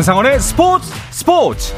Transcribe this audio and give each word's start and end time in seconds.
한상원의 0.00 0.40
스포츠 0.40 0.90
스포츠 1.10 1.74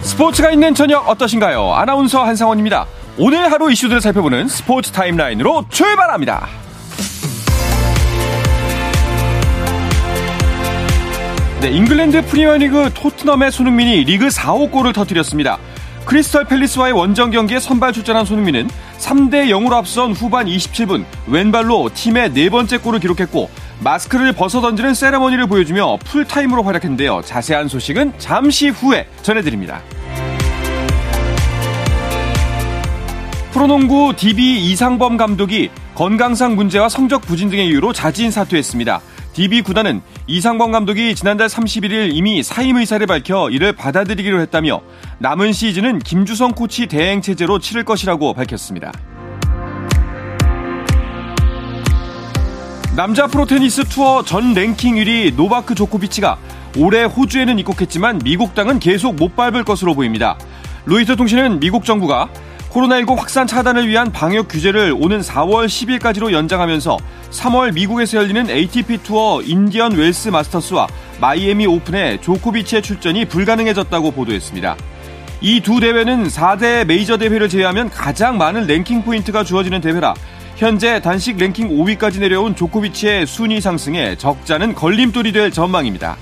스포츠가 0.00 0.52
있는 0.52 0.74
저녁 0.74 1.06
어떠신가요? 1.06 1.74
아나운서 1.74 2.24
한상원입니다. 2.24 2.86
오늘 3.18 3.52
하루 3.52 3.70
이슈들을 3.70 4.00
살펴보는 4.00 4.48
스포츠 4.48 4.90
타임라인으로 4.90 5.66
출발합니다. 5.68 6.46
네, 11.60 11.68
잉글랜드 11.68 12.24
프리미어리그 12.24 12.90
토트넘의 12.94 13.52
손흥민이 13.52 14.04
리그 14.04 14.28
4호 14.28 14.70
골을 14.70 14.94
터뜨렸습니다. 14.94 15.58
크리스털 16.10 16.44
팰리스와의 16.44 16.92
원정 16.92 17.30
경기에 17.30 17.60
선발 17.60 17.92
출전한 17.92 18.24
손흥민은 18.24 18.68
3대 18.98 19.46
0으로 19.46 19.74
앞선 19.74 20.10
후반 20.10 20.46
27분 20.46 21.04
왼발로 21.28 21.88
팀의 21.94 22.32
네 22.32 22.50
번째 22.50 22.78
골을 22.78 22.98
기록했고 22.98 23.48
마스크를 23.78 24.32
벗어 24.32 24.60
던지는 24.60 24.92
세레머니를 24.92 25.46
보여주며 25.46 25.98
풀타임으로 25.98 26.64
활약했는데요. 26.64 27.22
자세한 27.24 27.68
소식은 27.68 28.14
잠시 28.18 28.70
후에 28.70 29.06
전해드립니다. 29.22 29.82
프로농구 33.52 34.14
DB 34.16 34.68
이상범 34.68 35.16
감독이 35.16 35.70
건강상 35.94 36.56
문제와 36.56 36.88
성적 36.88 37.20
부진 37.20 37.50
등의 37.50 37.68
이유로 37.68 37.92
자진 37.92 38.32
사퇴했습니다. 38.32 39.00
DB 39.32 39.62
구단은 39.62 40.02
이상범 40.26 40.72
감독이 40.72 41.14
지난달 41.14 41.46
31일 41.46 42.10
이미 42.12 42.42
사임 42.42 42.76
의사를 42.76 43.04
밝혀 43.06 43.48
이를 43.50 43.72
받아들이기로 43.72 44.40
했다며 44.40 44.80
남은 45.18 45.52
시즌은 45.52 46.00
김주성 46.00 46.52
코치 46.52 46.86
대행 46.86 47.22
체제로 47.22 47.58
치를 47.58 47.84
것이라고 47.84 48.34
밝혔습니다. 48.34 48.92
남자 52.96 53.28
프로테니스 53.28 53.84
투어 53.84 54.24
전 54.24 54.52
랭킹 54.52 54.96
1위 54.96 55.34
노바크 55.36 55.76
조코비치가 55.76 56.36
올해 56.76 57.04
호주에는 57.04 57.58
입국했지만 57.60 58.20
미국 58.24 58.54
땅은 58.54 58.80
계속 58.80 59.14
못 59.14 59.36
밟을 59.36 59.64
것으로 59.64 59.94
보입니다. 59.94 60.36
로이터 60.86 61.14
통신은 61.14 61.60
미국 61.60 61.84
정부가 61.84 62.28
코로나19 62.70 63.16
확산 63.16 63.46
차단을 63.46 63.88
위한 63.88 64.12
방역 64.12 64.48
규제를 64.48 64.94
오는 64.96 65.20
4월 65.20 65.66
10일까지로 65.66 66.32
연장하면서 66.32 66.98
3월 67.30 67.72
미국에서 67.74 68.18
열리는 68.18 68.48
ATP 68.48 68.98
투어 68.98 69.42
인디언 69.42 69.92
웰스 69.92 70.28
마스터스와 70.28 70.86
마이애미 71.20 71.66
오픈에 71.66 72.20
조코비치의 72.20 72.82
출전이 72.82 73.24
불가능해졌다고 73.26 74.12
보도했습니다. 74.12 74.76
이 75.42 75.60
두 75.62 75.80
대회는 75.80 76.28
4대 76.28 76.84
메이저 76.84 77.16
대회를 77.16 77.48
제외하면 77.48 77.90
가장 77.90 78.38
많은 78.38 78.66
랭킹 78.66 79.02
포인트가 79.02 79.42
주어지는 79.42 79.80
대회라 79.80 80.14
현재 80.56 81.00
단식 81.00 81.38
랭킹 81.38 81.70
5위까지 81.70 82.20
내려온 82.20 82.54
조코비치의 82.54 83.26
순위 83.26 83.60
상승에 83.60 84.16
적잖은 84.16 84.74
걸림돌이 84.74 85.32
될 85.32 85.50
전망입니다. 85.50 86.16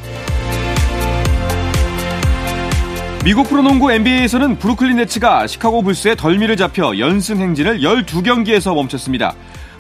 미국 3.29 3.47
프로농구 3.51 3.93
NBA에서는 3.93 4.59
브루클린 4.59 4.97
네츠가 4.97 5.47
시카고 5.47 5.83
불스에 5.83 6.17
덜미를 6.17 6.57
잡혀 6.57 6.97
연승 6.99 7.37
행진을 7.37 7.81
12경기에서 7.81 8.75
멈췄습니다. 8.75 9.35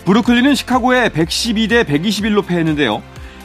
브루클린은 0.04 0.54
시카고에 0.54 1.08
112대 1.08 1.86
121로 1.86 2.46
패했는데요. 2.46 3.02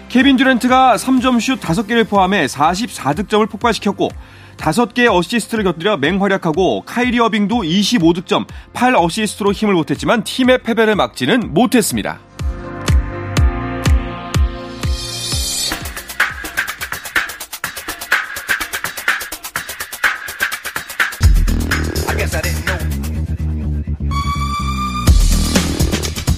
케빈 0.10 0.36
듀란트가 0.36 0.98
3점 0.98 1.40
슛 1.40 1.62
5개를 1.62 2.06
포함해 2.06 2.48
44득점을 2.48 3.50
폭발시켰고 3.50 4.10
5개의 4.58 5.10
어시스트를 5.10 5.64
곁들여 5.64 5.96
맹활약하고 5.96 6.82
카이리 6.82 7.22
어빙도 7.22 7.62
25득점, 7.62 8.46
8어시스트로 8.74 9.54
힘을 9.54 9.74
보탰지만 9.74 10.26
팀의 10.26 10.64
패배를 10.64 10.98
막지는 10.98 11.54
못했습니다. 11.54 12.20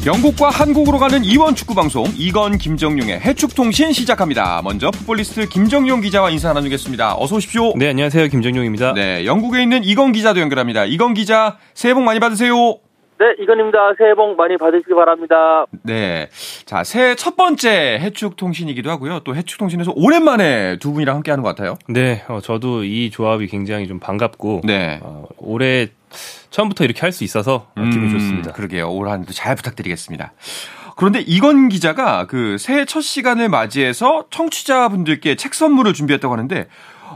영국과 0.06 0.52
한국으로 0.52 1.00
가는 1.00 1.24
이원 1.24 1.56
축구 1.56 1.74
방송 1.74 2.06
이건 2.16 2.60
김정용의 2.60 3.22
해축통신 3.22 3.92
시작합니다. 3.92 4.62
먼저 4.64 4.92
풋볼리스트 4.92 5.50
김정용 5.50 6.02
기자와 6.02 6.30
인사 6.30 6.54
나누겠습니다. 6.54 7.16
어서 7.18 7.38
오십시오. 7.38 7.74
네, 7.76 7.90
안녕하세요. 7.90 8.28
김정용입니다. 8.28 8.94
네, 8.94 9.26
영국에 9.26 9.64
있는 9.64 9.84
이건 9.84 10.12
기자도 10.12 10.42
연결합니다. 10.42 10.86
이건 10.86 11.16
기자, 11.16 11.58
새해 11.74 11.96
복 11.96 12.04
많이 12.04 12.20
받으세요. 12.20 12.78
네, 13.18 13.28
이건입니다. 13.40 13.94
새해 13.98 14.14
복 14.14 14.36
많이 14.36 14.58
받으시기 14.58 14.94
바랍니다. 14.94 15.66
네. 15.84 16.28
자, 16.66 16.84
새해 16.84 17.16
첫 17.16 17.38
번째 17.38 17.98
해축통신이기도 18.02 18.90
하고요. 18.90 19.22
또 19.22 19.36
해축통신에서 19.36 19.94
오랜만에 19.96 20.78
두 20.80 20.92
분이랑 20.92 21.16
함께 21.18 21.31
하는 21.31 21.42
것 21.44 21.50
같아요. 21.56 21.75
네, 21.88 22.24
어, 22.28 22.40
저도 22.42 22.84
이 22.84 23.09
조합이 23.12 23.48
굉장히 23.48 23.88
좀 23.88 24.00
반갑고, 24.00 24.62
네. 24.66 25.00
어, 25.02 25.25
올해 25.38 25.88
처음부터 26.50 26.84
이렇게 26.84 27.02
할 27.02 27.12
수 27.12 27.24
있어서 27.24 27.68
음, 27.78 27.90
기분 27.90 28.09
좋습니다. 28.09 28.52
그러게요. 28.52 28.90
올 28.92 29.08
한해도 29.09 29.31
잘 29.31 29.56
부탁드리겠습니다. 29.56 30.34
그런데 30.98 31.22
이건 31.25 31.70
기자가 31.70 32.25
그 32.25 32.58
새해 32.58 32.86
첫 32.86 33.02
시간을 33.02 33.48
맞이해서 33.50 34.25
청취자분들께 34.30 35.36
책 35.36 35.54
선물을 35.54 35.94
준비했다고 35.94 36.34
하는데 36.34 36.68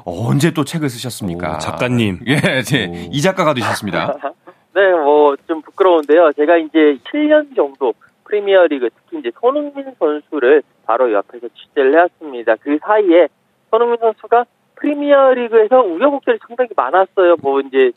언제 0.05 0.51
또 0.51 0.63
책을 0.65 0.89
쓰셨습니까? 0.89 1.55
오, 1.55 1.57
작가님. 1.59 2.19
예, 2.27 2.39
네, 2.61 3.09
이 3.11 3.21
작가가 3.21 3.53
되셨습니다. 3.53 4.15
네, 4.79 4.93
뭐 4.93 5.35
좀 5.45 5.61
부끄러운데요. 5.61 6.31
제가 6.37 6.55
이제 6.55 6.97
7년 7.11 7.53
정도 7.53 7.93
프리미어리그 8.23 8.89
특히 8.95 9.19
이제 9.19 9.29
손흥민 9.41 9.93
선수를 9.99 10.63
바로 10.85 11.11
옆에서 11.11 11.49
취재를 11.49 11.95
해왔습니다. 11.95 12.55
그 12.61 12.77
사이에 12.81 13.27
손흥민 13.69 13.97
선수가 13.99 14.45
프리미어리그에서 14.75 15.81
우여곡절이 15.81 16.37
상당히 16.47 16.69
많았어요. 16.77 17.35
뭐 17.41 17.59
이제 17.59 17.91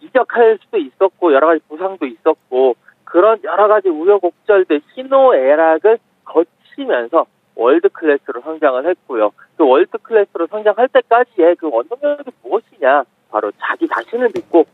이적할 0.00 0.58
수도 0.64 0.78
있었고 0.78 1.32
여러 1.32 1.46
가지 1.46 1.60
부상도 1.68 2.06
있었고 2.06 2.74
그런 3.04 3.38
여러 3.44 3.68
가지 3.68 3.88
우여곡절들 3.88 4.80
희노애락을 4.94 5.98
거치면서 6.24 7.26
월드 7.54 7.88
클래스로 7.88 8.40
성장을 8.40 8.84
했고요. 8.84 9.30
그 9.56 9.64
월드 9.64 9.96
클래스로 9.98 10.48
성장할 10.48 10.88
때까지의 10.88 11.54
그 11.54 11.70
원동력이 11.70 12.32
무엇이냐? 12.42 13.04
바로 13.30 13.52
자기 13.60 13.86
자신을 13.86 14.30
믿고 14.34 14.66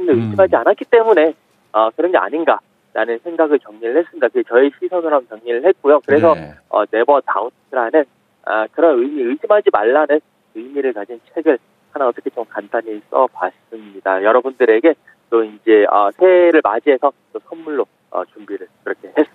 자신을 0.00 0.14
음. 0.14 0.20
의심하지 0.20 0.56
않았기 0.56 0.84
때문에 0.86 1.34
어, 1.72 1.90
그런 1.90 2.10
게 2.12 2.18
아닌가라는 2.18 3.18
생각을 3.22 3.58
정리를 3.60 3.96
했습니다. 3.96 4.28
그게 4.28 4.42
저의 4.48 4.70
시선으로 4.78 5.16
한번 5.16 5.38
정리를 5.38 5.64
했고요. 5.64 6.00
그래서 6.06 6.34
네. 6.34 6.54
어, 6.68 6.84
Never 6.86 7.20
Doubt라는 7.20 8.04
아, 8.44 8.66
그런 8.72 8.98
의미, 8.98 9.22
의심하지 9.22 9.70
말라는 9.72 10.20
의미를 10.54 10.92
가진 10.92 11.20
책을 11.34 11.58
하나 11.92 12.08
어떻게 12.08 12.30
좀 12.30 12.44
간단히 12.48 13.00
써봤습니다. 13.10 14.24
여러분들에게 14.24 14.94
또 15.28 15.44
이제 15.44 15.84
어, 15.90 16.10
새해를 16.12 16.60
맞이해서 16.64 17.12
또 17.32 17.40
선물로 17.48 17.86
어, 18.10 18.24
준비를 18.24 18.66
그렇게 18.82 19.08
했습니다. 19.08 19.29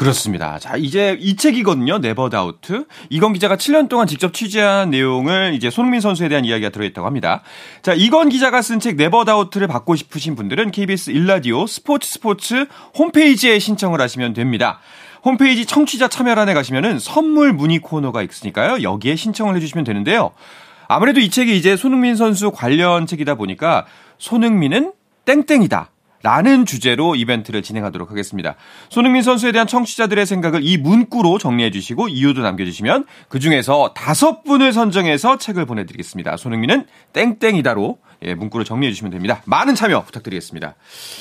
그렇습니다. 0.00 0.58
자, 0.58 0.78
이제 0.78 1.18
이 1.20 1.36
책이거든요. 1.36 1.98
Never 1.98 2.30
Doubt. 2.30 2.86
이건 3.10 3.34
기자가 3.34 3.56
7년 3.56 3.90
동안 3.90 4.06
직접 4.06 4.32
취재한 4.32 4.88
내용을 4.88 5.52
이제 5.52 5.68
손흥민 5.68 6.00
선수에 6.00 6.30
대한 6.30 6.46
이야기가 6.46 6.70
들어있다고 6.70 7.06
합니다. 7.06 7.42
자, 7.82 7.92
이건 7.92 8.30
기자가 8.30 8.62
쓴 8.62 8.80
책 8.80 8.96
네버 8.96 9.26
다우트를 9.26 9.66
받고 9.68 9.96
싶으신 9.96 10.36
분들은 10.36 10.70
KBS 10.70 11.10
1라디오 11.10 11.66
스포츠 11.66 12.08
스포츠 12.08 12.66
홈페이지에 12.96 13.58
신청을 13.58 14.00
하시면 14.00 14.32
됩니다. 14.32 14.80
홈페이지 15.22 15.66
청취자 15.66 16.08
참여란에 16.08 16.54
가시면은 16.54 16.98
선물 16.98 17.52
문의 17.52 17.78
코너가 17.80 18.22
있으니까요. 18.22 18.82
여기에 18.82 19.16
신청을 19.16 19.54
해주시면 19.56 19.84
되는데요. 19.84 20.30
아무래도 20.88 21.20
이 21.20 21.28
책이 21.28 21.54
이제 21.58 21.76
손흥민 21.76 22.16
선수 22.16 22.50
관련 22.52 23.06
책이다 23.06 23.34
보니까 23.34 23.84
손흥민은 24.16 24.92
땡땡이다. 25.26 25.90
라는 26.22 26.66
주제로 26.66 27.14
이벤트를 27.14 27.62
진행하도록 27.62 28.10
하겠습니다. 28.10 28.56
손흥민 28.90 29.22
선수에 29.22 29.52
대한 29.52 29.66
청취자들의 29.66 30.26
생각을 30.26 30.60
이 30.62 30.76
문구로 30.76 31.38
정리해 31.38 31.70
주시고 31.70 32.08
이유도 32.08 32.42
남겨주시면 32.42 33.06
그 33.28 33.38
중에서 33.38 33.94
다섯 33.94 34.44
분을 34.44 34.72
선정해서 34.72 35.38
책을 35.38 35.64
보내드리겠습니다. 35.64 36.36
손흥민은 36.36 36.84
땡땡이다로 37.14 37.98
예, 38.22 38.34
문구를 38.34 38.66
정리해 38.66 38.92
주시면 38.92 39.12
됩니다. 39.12 39.40
많은 39.46 39.74
참여 39.74 40.02
부탁드리겠습니다. 40.02 40.74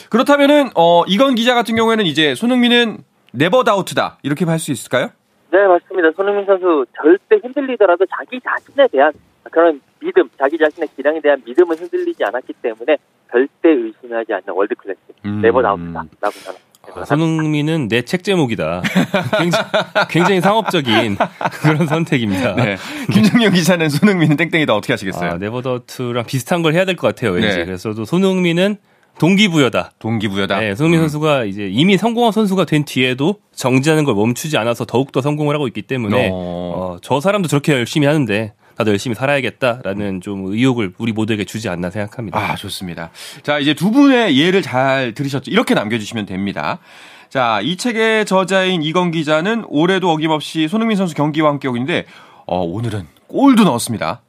그렇다면은 0.09 0.69
어, 0.75 1.05
이건 1.07 1.35
기자 1.35 1.55
같은 1.55 1.75
경우에는 1.77 2.05
이제 2.05 2.35
손흥민은 2.35 2.97
네버 3.31 3.63
다우트다 3.63 4.17
이렇게 4.23 4.43
할 4.43 4.59
수 4.59 4.71
있을까요? 4.73 5.09
네, 5.51 5.65
맞습니다. 5.65 6.09
손흥민 6.15 6.45
선수 6.45 6.85
절대 7.01 7.37
흔들리더라도 7.41 8.05
자기 8.05 8.39
자신에 8.41 8.87
대한 8.91 9.13
그런 9.49 9.79
믿음, 10.01 10.29
자기 10.37 10.57
자신의 10.57 10.89
기량에 10.95 11.21
대한 11.21 11.41
믿음은 11.45 11.77
흔들리지 11.77 12.23
않았기 12.23 12.53
때문에 12.61 12.97
절대 13.31 13.69
의심하지 13.69 14.33
않는 14.33 14.43
월드 14.55 14.73
클래스 14.75 14.99
음. 15.25 15.41
Never 15.41 15.61
Doubt다라고 15.61 16.09
저는 16.21 16.59
아, 16.95 17.05
손흥민은 17.05 17.87
내 17.87 18.01
책 18.01 18.23
제목이다. 18.23 18.81
굉장히, 19.37 19.65
굉장히 20.09 20.41
상업적인 20.41 21.17
그런 21.61 21.85
선택입니다. 21.87 22.55
네. 22.55 22.77
김정영 23.13 23.53
기자는 23.53 23.89
손흥민은 23.89 24.37
땡땡이다 24.37 24.75
어떻게 24.75 24.93
하시겠어요? 24.93 25.31
아, 25.31 25.37
Never 25.37 25.69
Doubt랑 25.69 26.25
비슷한 26.25 26.61
걸 26.63 26.73
해야 26.73 26.85
될 26.85 26.95
것 26.95 27.07
같아요. 27.07 27.31
왠지. 27.33 27.57
네. 27.57 27.65
그래서 27.65 27.93
또 27.93 28.05
손흥민은 28.05 28.77
동기부여다. 29.19 29.91
동기부여다. 29.99 30.59
네, 30.61 30.75
손흥민 30.75 31.01
음. 31.01 31.03
선수가 31.03 31.43
이제 31.43 31.67
이미 31.69 31.97
성공한 31.97 32.31
선수가 32.31 32.65
된 32.65 32.85
뒤에도 32.85 33.35
정지하는 33.53 34.05
걸 34.05 34.15
멈추지 34.15 34.57
않아서 34.57 34.85
더욱더 34.85 35.21
성공을 35.21 35.53
하고 35.53 35.67
있기 35.67 35.81
때문에 35.83 36.29
어. 36.31 36.33
어, 36.33 36.97
저 37.01 37.19
사람도 37.19 37.49
저렇게 37.49 37.73
열심히 37.73 38.07
하는데 38.07 38.53
나도 38.79 38.91
열심히 38.91 39.13
살아야겠다라는 39.13 40.21
좀 40.21 40.45
의욕을 40.45 40.93
우리 40.99 41.11
모두에게 41.11 41.43
주지 41.43 41.67
않나 41.67 41.89
생각합니다. 41.89 42.39
아, 42.39 42.55
좋습니다. 42.55 43.09
자, 43.43 43.59
이제 43.59 43.73
두 43.73 43.91
분의 43.91 44.39
예를 44.39 44.61
잘 44.61 45.13
들으셨죠? 45.13 45.51
이렇게 45.51 45.73
남겨주시면 45.73 46.25
됩니다. 46.25 46.79
자, 47.27 47.59
이 47.61 47.75
책의 47.75 48.25
저자인 48.25 48.81
이건 48.81 49.11
기자는 49.11 49.65
올해도 49.67 50.09
어김없이 50.09 50.69
손흥민 50.69 50.95
선수 50.95 51.13
경기와 51.13 51.49
함께 51.49 51.67
있는데, 51.67 52.05
어, 52.47 52.61
오늘은 52.61 53.01
골도 53.27 53.65
넣었습니다. 53.65 54.21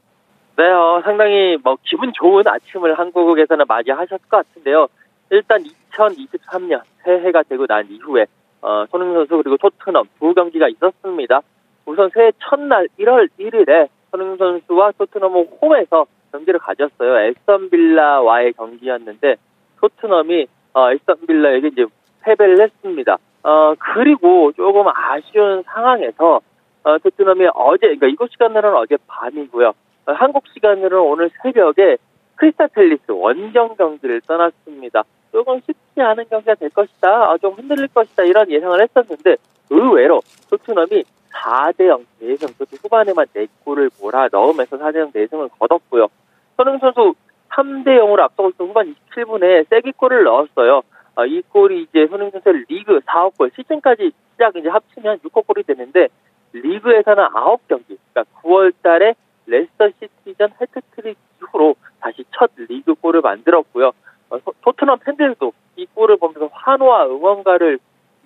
네, 0.58 0.64
어, 0.64 1.00
상당히 1.05 1.56
뭐 1.62 1.76
기분 1.85 2.12
좋은 2.12 2.43
아침을 2.44 2.99
한국에서는 2.99 3.64
맞이하셨을 3.69 4.19
것 4.29 4.49
같은데요. 4.49 4.88
일단 5.31 5.62
2023년 5.93 6.82
새해가 7.05 7.44
되고 7.44 7.69
난 7.69 7.87
이후에 7.88 8.26
어, 8.62 8.85
손흥민 8.91 9.14
선수 9.14 9.37
그리고 9.37 9.56
토트넘 9.58 10.06
두 10.19 10.35
경기가 10.35 10.67
있었습니다. 10.69 11.41
우선 11.87 12.11
새해 12.12 12.32
첫날 12.41 12.88
1월 12.99 13.29
1일에 13.38 13.88
손흥민 14.10 14.36
선수와 14.36 14.92
토트넘은 14.92 15.48
홈에서 15.60 16.06
경기를 16.32 16.60
가졌어요. 16.60 17.18
에스턴 17.20 17.70
빌라와의 17.70 18.52
경기였는데 18.54 19.36
토트넘이 19.80 20.46
어, 20.74 20.90
에스턴 20.92 21.16
빌라에게 21.26 21.68
이제 21.68 21.86
패배를 22.22 22.60
했습니다. 22.60 23.18
어, 23.42 23.74
그리고 23.78 24.52
조금 24.52 24.86
아쉬운 24.88 25.62
상황에서 25.64 26.40
어, 26.82 26.98
토트넘이 26.98 27.46
어제, 27.54 27.86
그러니까 27.86 28.06
이곳 28.06 28.30
시간으로는 28.32 28.76
어제 28.78 28.96
밤이고요. 29.06 29.68
어, 29.68 30.12
한국 30.12 30.44
시간으로는 30.52 30.98
오늘 30.98 31.30
새벽에 31.42 31.96
크리스탈 32.36 32.68
팰리스 32.68 33.10
원정 33.10 33.76
경기를 33.76 34.20
떠났습니다. 34.22 35.04
조금 35.32 35.60
쉽지 35.60 36.00
않은 36.00 36.24
경기가 36.30 36.54
될 36.54 36.70
것이다, 36.70 37.30
어, 37.30 37.38
좀 37.38 37.54
흔들릴 37.54 37.88
것이다 37.88 38.24
이런 38.24 38.50
예상을 38.50 38.80
했었는데 38.80 39.36
의외로 39.68 40.22
토트넘이 40.48 41.04
4대0 41.32 42.04
대승, 42.18 42.48
후반에만 42.90 43.26
4골을 43.26 43.90
몰아 44.00 44.28
넣으면서 44.32 44.76
4대0 44.76 45.12
대승을 45.12 45.48
거뒀고요. 45.58 46.08
손흥민 46.56 46.81
선수 46.81 47.14
3대 47.50 47.87
0으로 47.87 48.20
앞서고 48.20 48.50
있던 48.50 48.69
후반 48.69 48.94
27분에 49.12 49.69
세기골을 49.70 50.25
넣었어요. 50.25 50.82
어, 51.14 51.26
이 51.26 51.42
골이 51.42 51.82
이제 51.82 52.06
손흥민 52.08 52.32
선수의 52.32 52.64
리그 52.69 53.00
4억 53.00 53.38
골, 53.38 53.50
시즌까지 53.54 54.12
시작 54.32 54.56
이제 54.56 54.69
합치면 54.69 55.19
6억 55.20 55.46
골이 55.46 55.62
되는데 55.62 56.08
리그에서는 56.52 57.25
9경기, 57.25 57.96
그러니까 58.12 58.25
9월 58.42 58.72
달에 58.82 59.14
레스터 59.46 59.88
시티전 59.98 60.50
해트트릭 60.60 61.16
이후로 61.42 61.76
다시 62.00 62.25
첫 62.37 62.50
리그 62.56 62.94
골을 62.94 63.20
만들었고요. 63.20 63.92
어, 64.31 64.38
토트넘 64.62 64.98
팬들도 65.00 65.52
이 65.76 65.87
골을 65.94 66.16
보면서 66.19 66.48
환호와 66.52 67.06
응원가를 67.06 67.78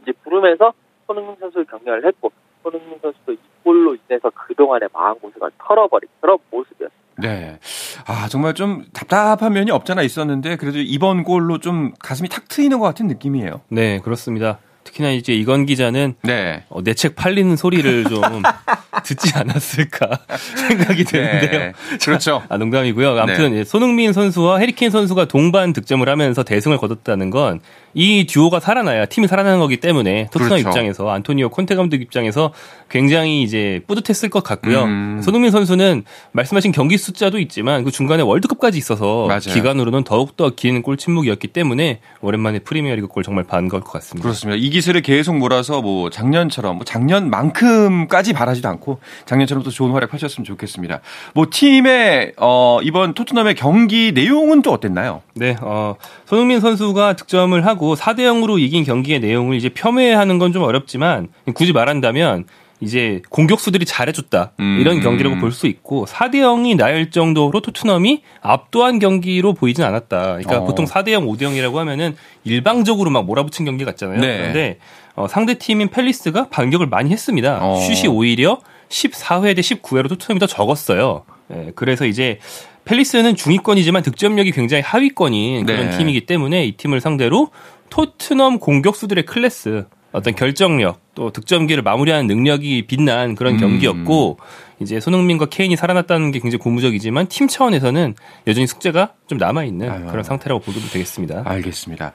이제 0.02 0.12
부르면서 0.22 0.72
손흥민 1.06 1.36
선수를 1.36 1.66
격려를 1.66 2.04
했고 2.06 2.30
손흥민 2.62 2.98
선수도 3.00 3.32
이 3.32 3.38
골로 3.62 3.94
인해서 3.94 4.30
그동안의 4.54 4.88
마음고생을 4.92 5.50
털어버린 5.58 6.08
그런 6.20 6.38
모습이었습니다. 6.50 7.04
네. 7.18 7.58
아, 8.06 8.28
정말 8.28 8.54
좀 8.54 8.84
답답한 8.92 9.52
면이 9.52 9.70
없잖아 9.70 10.02
있었는데 10.02 10.56
그래도 10.56 10.78
이번 10.78 11.22
골로 11.22 11.58
좀 11.58 11.92
가슴이 12.00 12.28
탁 12.28 12.48
트이는 12.48 12.78
것 12.78 12.86
같은 12.86 13.06
느낌이에요. 13.06 13.60
네, 13.68 14.00
그렇습니다. 14.00 14.58
특히나 14.94 15.10
이제 15.10 15.34
이건 15.34 15.66
기자는 15.66 16.14
네. 16.22 16.62
어, 16.68 16.80
내책 16.82 17.16
팔리는 17.16 17.56
소리를 17.56 18.04
좀 18.04 18.22
듣지 19.04 19.32
않았을까 19.34 20.20
생각이 20.68 21.04
드는데요. 21.04 21.50
네. 21.50 21.72
그렇죠. 22.02 22.42
아, 22.48 22.56
농담이고요. 22.56 23.18
아무튼 23.18 23.52
네. 23.52 23.64
손흥민 23.64 24.12
선수와 24.12 24.58
해리케인 24.58 24.90
선수가 24.90 25.26
동반 25.26 25.72
득점을 25.72 26.08
하면서 26.08 26.42
대승을 26.42 26.78
거뒀다는 26.78 27.30
건 27.30 27.60
이 27.96 28.26
듀오가 28.26 28.58
살아나야 28.58 29.06
팀이 29.06 29.28
살아나는 29.28 29.60
거기 29.60 29.76
때문에 29.76 30.26
토트넘 30.32 30.48
그렇죠. 30.60 30.68
입장에서 30.68 31.10
안토니오 31.10 31.48
콘테 31.50 31.76
감독 31.76 32.00
입장에서 32.02 32.52
굉장히 32.90 33.42
이제 33.42 33.80
뿌듯했을 33.86 34.28
것 34.30 34.42
같고요. 34.42 34.82
음. 34.82 35.20
손흥민 35.22 35.52
선수는 35.52 36.02
말씀하신 36.32 36.72
경기 36.72 36.98
숫자도 36.98 37.38
있지만 37.38 37.84
그 37.84 37.92
중간에 37.92 38.22
월드컵까지 38.22 38.78
있어서 38.78 39.26
맞아요. 39.28 39.40
기간으로는 39.54 40.02
더욱더 40.04 40.50
긴 40.50 40.74
골 40.82 40.96
침묵이었기 40.96 41.48
때문에 41.48 42.00
오랜만에 42.20 42.58
프리미어리그 42.58 43.06
골 43.06 43.22
정말 43.22 43.44
반가울 43.44 43.84
것 43.84 43.92
같습니다. 43.92 44.22
그렇습니다. 44.24 44.58
이기 44.60 44.82
세를 44.84 45.02
계속 45.02 45.36
몰아서 45.36 45.82
뭐 45.82 46.08
작년처럼 46.10 46.76
뭐 46.76 46.84
작년만큼까지 46.84 48.32
바라지도 48.32 48.68
않고 48.68 49.00
작년처럼 49.26 49.64
또 49.64 49.70
좋은 49.70 49.90
활약 49.90 50.10
펼쳤으면 50.10 50.44
좋겠습니다. 50.44 51.00
뭐 51.34 51.46
팀의 51.50 52.34
어 52.36 52.78
이번 52.82 53.14
토트넘의 53.14 53.56
경기 53.56 54.12
내용은 54.12 54.62
또 54.62 54.72
어땠나요? 54.72 55.22
네, 55.34 55.56
어 55.60 55.96
손흥민 56.26 56.60
선수가 56.60 57.14
득점을 57.16 57.66
하고 57.66 57.96
4대 57.96 58.20
0으로 58.20 58.60
이긴 58.60 58.84
경기의 58.84 59.18
내용을 59.20 59.56
이제 59.56 59.68
폄훼하는 59.68 60.38
건 60.38 60.54
좀 60.54 60.62
어렵지만 60.62 61.28
굳이 61.54 61.72
말한다면 61.72 62.44
이제 62.80 63.22
공격수들이 63.30 63.86
잘해줬다 63.86 64.52
음. 64.60 64.78
이런 64.80 65.00
경기라고 65.00 65.36
볼 65.36 65.52
수 65.52 65.66
있고 65.66 66.06
4대 66.06 66.36
0이 66.36 66.76
나열 66.76 67.10
정도로 67.10 67.60
토트넘이 67.60 68.22
압도한 68.42 68.98
경기로 68.98 69.54
보이진 69.54 69.84
않았다. 69.84 70.22
그러니까 70.38 70.58
어. 70.58 70.64
보통 70.64 70.84
4대 70.84 71.12
0, 71.12 71.26
5대 71.26 71.42
0이라고 71.42 71.74
하면은 71.76 72.16
일방적으로 72.44 73.10
막 73.10 73.24
몰아붙인 73.24 73.64
경기 73.64 73.84
같잖아요. 73.84 74.20
네. 74.20 74.36
그런데 74.38 74.78
어, 75.14 75.28
상대 75.28 75.54
팀인 75.54 75.88
펠리스가 75.90 76.48
반격을 76.48 76.88
많이 76.88 77.10
했습니다. 77.10 77.60
어. 77.62 77.76
슛이 77.76 78.08
오히려 78.08 78.60
14회 78.88 79.54
대 79.54 79.62
19회로 79.62 80.08
토트넘이 80.08 80.40
더 80.40 80.46
적었어요. 80.46 81.24
예, 81.54 81.72
그래서 81.74 82.04
이제 82.06 82.38
펠리스는 82.84 83.36
중위권이지만 83.36 84.02
득점력이 84.02 84.52
굉장히 84.52 84.82
하위권인 84.82 85.66
그런 85.66 85.90
네. 85.90 85.96
팀이기 85.96 86.26
때문에 86.26 86.66
이 86.66 86.72
팀을 86.72 87.00
상대로 87.00 87.48
토트넘 87.90 88.58
공격수들의 88.58 89.24
클래스 89.24 89.86
어떤 90.14 90.36
결정력 90.36 91.00
또 91.16 91.30
득점기를 91.30 91.82
마무리하는 91.82 92.28
능력이 92.28 92.86
빛난 92.86 93.34
그런 93.34 93.54
음. 93.54 93.58
경기였고 93.58 94.38
이제 94.78 95.00
손흥민과 95.00 95.46
케인이 95.46 95.74
살아났다는 95.74 96.30
게 96.30 96.38
굉장히 96.38 96.62
고무적이지만 96.62 97.26
팀 97.26 97.48
차원에서는 97.48 98.14
여전히 98.46 98.68
숙제가 98.68 99.14
좀 99.26 99.38
남아 99.38 99.64
있는 99.64 99.90
아, 99.90 100.10
그런 100.10 100.22
상태라고 100.22 100.60
보도 100.60 100.78
되겠습니다. 100.92 101.42
알겠습니다. 101.44 102.12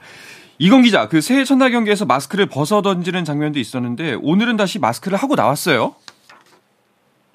이건 0.58 0.80
기자, 0.82 1.08
그 1.08 1.20
새해 1.20 1.44
첫날 1.44 1.72
경기에서 1.72 2.06
마스크를 2.06 2.46
벗어 2.46 2.80
던지는 2.80 3.24
장면도 3.24 3.58
있었는데 3.58 4.16
오늘은 4.22 4.56
다시 4.56 4.78
마스크를 4.78 5.18
하고 5.18 5.34
나왔어요. 5.34 5.94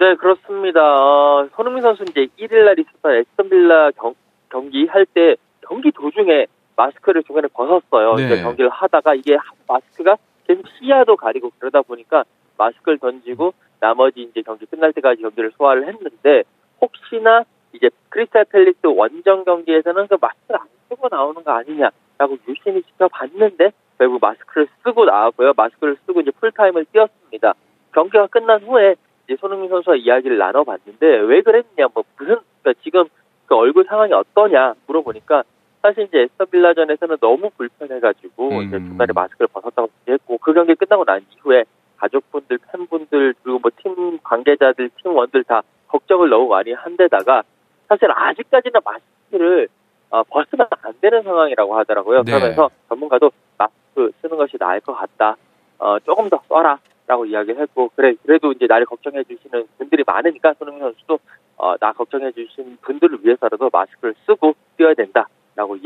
네, 0.00 0.16
그렇습니다. 0.16 0.80
어, 0.80 1.48
손흥민 1.54 1.82
선수 1.82 2.02
이제 2.10 2.26
1일 2.40 2.64
날 2.64 2.76
있었던 2.78 3.14
에스턴 3.14 3.48
빌라 3.50 3.90
경, 3.92 4.14
경기 4.50 4.86
할 4.86 5.06
때 5.14 5.36
경기 5.66 5.92
도중에 5.92 6.46
마스크를 6.74 7.22
중간에 7.22 7.46
벗었어요. 7.54 8.14
네. 8.16 8.42
경기를 8.42 8.68
하다가 8.68 9.14
이게 9.14 9.36
마스크가 9.68 10.16
계속 10.46 10.64
시야도 10.78 11.16
가리고 11.16 11.50
그러다 11.58 11.82
보니까 11.82 12.24
마스크를 12.58 12.98
던지고 12.98 13.52
나머지 13.80 14.22
이제 14.22 14.42
경기 14.42 14.66
끝날 14.66 14.92
때까지 14.92 15.22
경기를 15.22 15.52
소화를 15.56 15.86
했는데 15.88 16.44
혹시나 16.80 17.44
이제 17.72 17.90
크리스탈 18.08 18.44
팰리스 18.46 18.78
원정 18.84 19.44
경기에서는 19.44 20.06
그 20.08 20.16
마스크를 20.20 20.60
안 20.60 20.66
쓰고 20.88 21.08
나오는 21.10 21.42
거 21.42 21.50
아니냐라고 21.52 22.38
유심히 22.48 22.82
지켜봤는데 22.82 23.72
결국 23.98 24.20
마스크를 24.20 24.68
쓰고 24.82 25.04
나왔고요. 25.04 25.52
마스크를 25.56 25.96
쓰고 26.06 26.20
이제 26.20 26.30
풀타임을 26.30 26.86
뛰었습니다. 26.92 27.54
경기가 27.92 28.26
끝난 28.26 28.62
후에 28.62 28.96
이제 29.24 29.36
손흥민 29.40 29.68
선수와 29.70 29.96
이야기를 29.96 30.38
나눠봤는데 30.38 31.06
왜 31.06 31.42
그랬냐, 31.42 31.88
뭐 31.94 32.04
무슨 32.18 32.36
그러니까 32.62 32.82
지금 32.82 33.04
그 33.46 33.54
얼굴 33.54 33.84
상황이 33.84 34.12
어떠냐 34.12 34.74
물어보니까 34.86 35.44
사실 35.82 36.04
이제 36.04 36.22
에스턴 36.22 36.46
빌라전에서는 36.50 37.16
너무 37.20 37.50
불편해가지고 37.56 38.48
음. 38.48 38.62
이제 38.62 38.78
중간에 38.78 39.12
마스크를 39.14 39.48
벗었다고 39.48 39.88
얘기했고 40.02 40.38
그 40.38 40.52
경기 40.52 40.74
끝나고 40.74 41.04
난 41.04 41.24
이후에 41.36 41.64
가족분들, 41.96 42.58
팬분들 42.72 43.34
그리고 43.42 43.58
뭐 43.58 43.70
팀 43.76 44.18
관계자들, 44.22 44.90
팀원들 45.02 45.44
다 45.44 45.62
걱정을 45.88 46.28
너무 46.28 46.48
많이 46.48 46.72
한 46.72 46.96
데다가 46.96 47.42
사실 47.88 48.08
아직까지는 48.10 48.80
마스크를 48.84 49.68
어, 50.10 50.22
벗으면 50.24 50.66
안 50.82 50.94
되는 51.00 51.22
상황이라고 51.22 51.76
하더라고요. 51.78 52.22
네. 52.22 52.32
그러면서 52.32 52.70
전문가도 52.88 53.30
마스크 53.58 54.12
쓰는 54.20 54.36
것이 54.36 54.56
나을 54.58 54.80
것 54.80 54.94
같다. 54.94 55.36
어, 55.78 55.98
조금 56.00 56.28
더 56.28 56.40
써라. 56.48 56.78
라고 57.08 57.24
이야기를 57.24 57.62
했고, 57.62 57.88
그래, 57.94 58.14
그래도 58.24 58.50
이제 58.50 58.66
나를 58.68 58.84
걱정해 58.84 59.22
주시는 59.22 59.68
분들이 59.78 60.02
많으니까 60.04 60.54
손흥민 60.54 60.82
선수도, 60.82 61.20
어, 61.56 61.76
나 61.78 61.92
걱정해 61.92 62.32
주신 62.32 62.76
분들을 62.82 63.20
위해서라도 63.22 63.70
마스크를 63.72 64.12
쓰고 64.26 64.56
뛰어야 64.76 64.92
된다. 64.94 65.25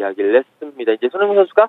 이야기를 0.01 0.37
했습니다. 0.39 0.93
이제 0.93 1.09
손흥민 1.11 1.37
선수가 1.37 1.69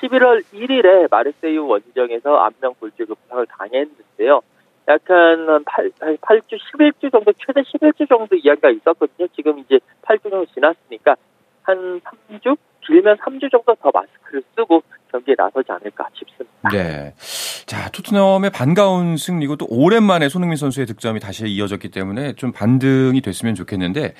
11월 0.00 0.42
1일에 0.52 1.10
마르세유 1.10 1.66
원정에서 1.66 2.36
안면 2.36 2.74
골절그 2.78 3.14
부상을 3.14 3.46
당했는데요. 3.46 4.42
약간 4.88 5.64
8, 5.64 5.90
8주, 6.16 6.58
11주 6.72 7.12
정도, 7.12 7.32
최대 7.32 7.60
11주 7.62 8.08
정도 8.08 8.36
이야기가 8.36 8.70
있었거든요. 8.70 9.28
지금 9.36 9.58
이제 9.58 9.78
8주 10.02 10.30
정도 10.30 10.46
지났으니까 10.46 11.16
한 11.62 12.00
3주? 12.00 12.56
길면 12.86 13.18
3주 13.18 13.50
정도 13.50 13.74
더 13.74 13.90
마스크를 13.92 14.42
쓰고 14.56 14.82
경기에 15.10 15.34
나서지 15.36 15.70
않을까 15.70 16.08
싶습니다. 16.14 16.70
네. 16.72 17.12
자, 17.66 17.90
토트넘의 17.90 18.50
반가운 18.50 19.18
승리고 19.18 19.56
또 19.56 19.66
오랜만에 19.68 20.30
손흥민 20.30 20.56
선수의 20.56 20.86
득점이 20.86 21.20
다시 21.20 21.46
이어졌기 21.46 21.90
때문에 21.90 22.32
좀 22.34 22.50
반등이 22.52 23.20
됐으면 23.20 23.54
좋겠는데 23.54 24.14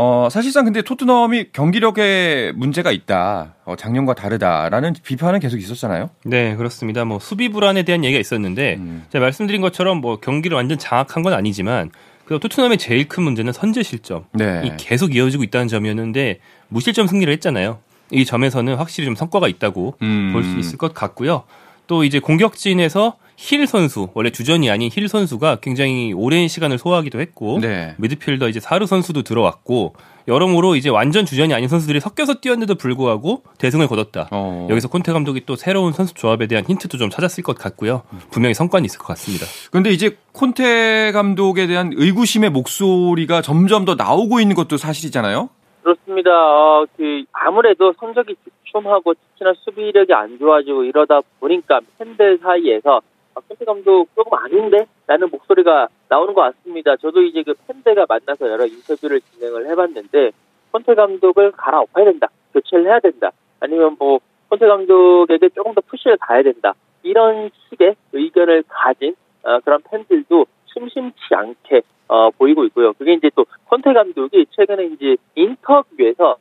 어, 0.00 0.28
사실상 0.30 0.64
근데 0.64 0.80
토트넘이 0.82 1.46
경기력에 1.52 2.52
문제가 2.54 2.92
있다. 2.92 3.54
어, 3.64 3.74
작년과 3.74 4.14
다르다라는 4.14 4.94
비판은 5.02 5.40
계속 5.40 5.58
있었잖아요. 5.58 6.10
네, 6.24 6.54
그렇습니다. 6.54 7.04
뭐 7.04 7.18
수비 7.18 7.48
불안에 7.48 7.82
대한 7.82 8.04
얘기가 8.04 8.20
있었는데 8.20 8.76
음. 8.76 9.04
제가 9.10 9.24
말씀드린 9.24 9.60
것처럼 9.60 10.00
뭐 10.00 10.20
경기를 10.20 10.54
완전 10.54 10.78
장악한 10.78 11.24
건 11.24 11.32
아니지만 11.32 11.90
그 12.26 12.38
토트넘의 12.38 12.78
제일 12.78 13.08
큰 13.08 13.24
문제는 13.24 13.52
선제 13.52 13.82
실점이 13.82 14.22
네. 14.34 14.76
계속 14.78 15.16
이어지고 15.16 15.42
있다는 15.42 15.66
점이었는데 15.66 16.38
무실점 16.68 17.08
승리를 17.08 17.32
했잖아요. 17.32 17.80
이 18.12 18.24
점에서는 18.24 18.76
확실히 18.76 19.06
좀 19.06 19.16
성과가 19.16 19.48
있다고 19.48 19.96
음. 20.02 20.30
볼수 20.32 20.56
있을 20.58 20.78
것 20.78 20.94
같고요. 20.94 21.42
또 21.88 22.04
이제 22.04 22.20
공격진에서 22.20 23.16
힐 23.40 23.68
선수 23.68 24.08
원래 24.14 24.30
주전이 24.30 24.68
아닌 24.68 24.90
힐 24.92 25.08
선수가 25.08 25.58
굉장히 25.62 26.12
오랜 26.12 26.48
시간을 26.48 26.76
소화하기도 26.76 27.20
했고 27.20 27.60
네. 27.60 27.94
미드필더 27.98 28.48
이제 28.48 28.58
사르 28.58 28.84
선수도 28.84 29.22
들어왔고 29.22 29.94
여러모로 30.26 30.74
이제 30.74 30.90
완전 30.90 31.24
주전이 31.24 31.54
아닌 31.54 31.68
선수들이 31.68 32.00
섞여서 32.00 32.40
뛰었는데도 32.40 32.74
불구하고 32.74 33.44
대승을 33.58 33.86
거뒀다. 33.86 34.28
어. 34.32 34.66
여기서 34.68 34.88
콘테 34.88 35.12
감독이 35.12 35.46
또 35.46 35.54
새로운 35.54 35.92
선수 35.92 36.14
조합에 36.14 36.48
대한 36.48 36.64
힌트도 36.66 36.98
좀 36.98 37.10
찾았을 37.10 37.44
것 37.44 37.56
같고요. 37.56 38.02
분명히 38.32 38.54
성과는 38.54 38.84
있을 38.84 38.98
것 38.98 39.06
같습니다. 39.06 39.46
그런데 39.70 39.90
이제 39.90 40.18
콘테 40.32 41.12
감독에 41.12 41.68
대한 41.68 41.92
의구심의 41.94 42.50
목소리가 42.50 43.40
점점 43.40 43.84
더 43.84 43.94
나오고 43.94 44.40
있는 44.40 44.56
것도 44.56 44.76
사실이잖아요. 44.76 45.48
그렇습니다. 45.84 46.30
어, 46.32 46.86
그 46.96 47.22
아무래도 47.32 47.94
성적이 48.00 48.34
주춤하고 48.66 49.14
특히나 49.14 49.52
수비력이 49.64 50.12
안 50.12 50.38
좋아지고 50.40 50.82
이러다 50.82 51.20
보니까 51.38 51.80
팬들 51.98 52.40
사이에서 52.42 53.00
박근태 53.38 53.64
감독 53.64 54.08
조금 54.16 54.36
아닌데? 54.36 54.86
라는 55.06 55.28
목소리가 55.30 55.88
나오는 56.08 56.34
것 56.34 56.42
같습니다. 56.42 56.96
저도 56.96 57.22
이제 57.22 57.42
그 57.44 57.54
팬들과 57.66 58.06
만나서 58.08 58.50
여러 58.50 58.66
인터뷰를 58.66 59.20
진행을 59.20 59.68
해봤는데, 59.70 60.32
콘테 60.72 60.94
감독을 60.94 61.52
갈아엎어야 61.52 62.04
된다. 62.04 62.28
교체를 62.52 62.86
해야 62.86 62.98
된다. 62.98 63.30
아니면 63.60 63.96
뭐, 63.98 64.18
콘테 64.48 64.66
감독에게 64.66 65.50
조금 65.50 65.74
더 65.74 65.80
푸시를 65.82 66.16
가야 66.18 66.42
된다. 66.42 66.74
이런 67.02 67.50
식의 67.68 67.94
의견을 68.12 68.64
가진 68.66 69.14
어, 69.44 69.60
그런 69.60 69.80
팬들도 69.88 70.46
심심치 70.66 71.18
않게 71.30 71.82
어, 72.08 72.30
보이고 72.30 72.64
있고요. 72.64 72.92
그게 72.94 73.12
이제 73.12 73.30
또 73.36 73.46
콘테 73.66 73.92
감독이 73.92 74.46
최근에 74.50 74.86
이제 74.86 75.16
인터뷰에서 75.36 76.36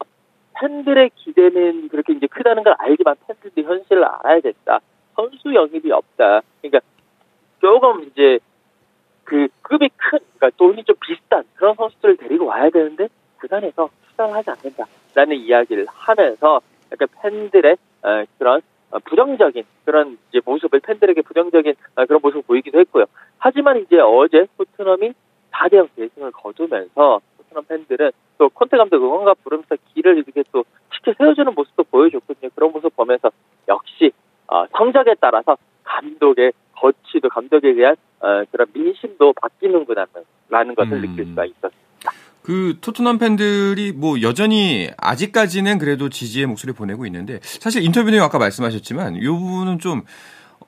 팬들의 0.60 1.12
기대는 1.16 1.90
그렇게 1.90 2.14
이제 2.14 2.26
크다는 2.26 2.64
걸 2.64 2.74
알지만 2.80 3.16
팬들도 3.28 3.62
현실을 3.62 4.04
알아야 4.04 4.40
된다. 4.40 4.80
선수 5.16 5.54
영입이 5.54 5.92
없다. 5.92 6.42
조금 7.68 8.04
이제 8.04 8.40
그 9.26 9.50
급이 9.62 9.90
큰, 9.98 10.20
그러니까 10.38 10.52
돈이 10.56 10.86
좀 10.86 10.96
비싼 11.02 11.44
그런 11.56 11.76
선수들을 11.76 12.16
데리고 12.16 12.46
와야 12.46 12.70
되는데 12.70 13.10
구단에서 13.42 13.90
투자를 14.08 14.34
하지 14.36 14.52
않는다라는 14.52 15.36
이야기를 15.36 15.86
하면서 15.90 16.62
약간 16.94 17.10
팬들의 17.22 17.76
어, 18.04 18.24
그런 18.38 18.62
어, 18.92 19.00
부정적인 19.00 19.66
그런 19.84 20.18
이제 20.30 20.40
모습을 20.46 20.80
팬들에게 20.80 21.22
부정적인 21.24 21.76
어, 21.98 22.06
그런 22.06 22.22
모습을 22.24 22.44
보이기도 22.44 22.80
했고요. 22.80 23.04
하지만 23.38 23.82
이제 23.82 24.00
어제 24.00 24.48
토트넘이 24.58 25.12
4대0 25.52 25.90
대승을 25.94 26.32
거두면서 26.32 27.20
토트넘 27.38 27.66
팬들은 27.66 28.12
또 28.38 28.48
콘테 28.48 28.78
감독 28.78 29.04
응원가 29.04 29.34
부르면서 29.44 29.76
길을 29.94 30.20
이렇게 30.20 30.42
또 30.54 30.64
지켜 30.96 31.12
세워주는 31.18 31.54
모습도 31.54 31.84
보여줬거든요. 31.84 32.50
그런 32.56 32.72
모습 32.72 32.96
보면서 32.96 33.30
역시 33.68 34.14
어, 34.48 34.66
성적에 34.68 35.16
따라서 35.20 35.58
감독의 35.88 36.52
거치도 36.76 37.30
감독에 37.30 37.74
대한 37.74 37.96
어, 38.20 38.44
그런 38.52 38.68
민심도 38.74 39.34
바뀌는구나라는 39.34 40.76
것을 40.76 40.94
음. 40.94 41.02
느낄 41.02 41.26
수가 41.28 41.46
있었습니다. 41.46 41.78
그 42.44 42.78
토트넘 42.80 43.18
팬들이 43.18 43.92
뭐 43.92 44.22
여전히 44.22 44.90
아직까지는 44.98 45.80
그래도 45.80 46.08
지지의 46.08 46.46
목소리 46.46 46.72
보내고 46.72 47.06
있는데 47.06 47.40
사실 47.42 47.84
인터뷰 47.84 48.10
내용 48.10 48.24
아까 48.24 48.38
말씀하셨지만 48.38 49.16
이 49.16 49.28
부분은 49.28 49.80
좀 49.80 50.04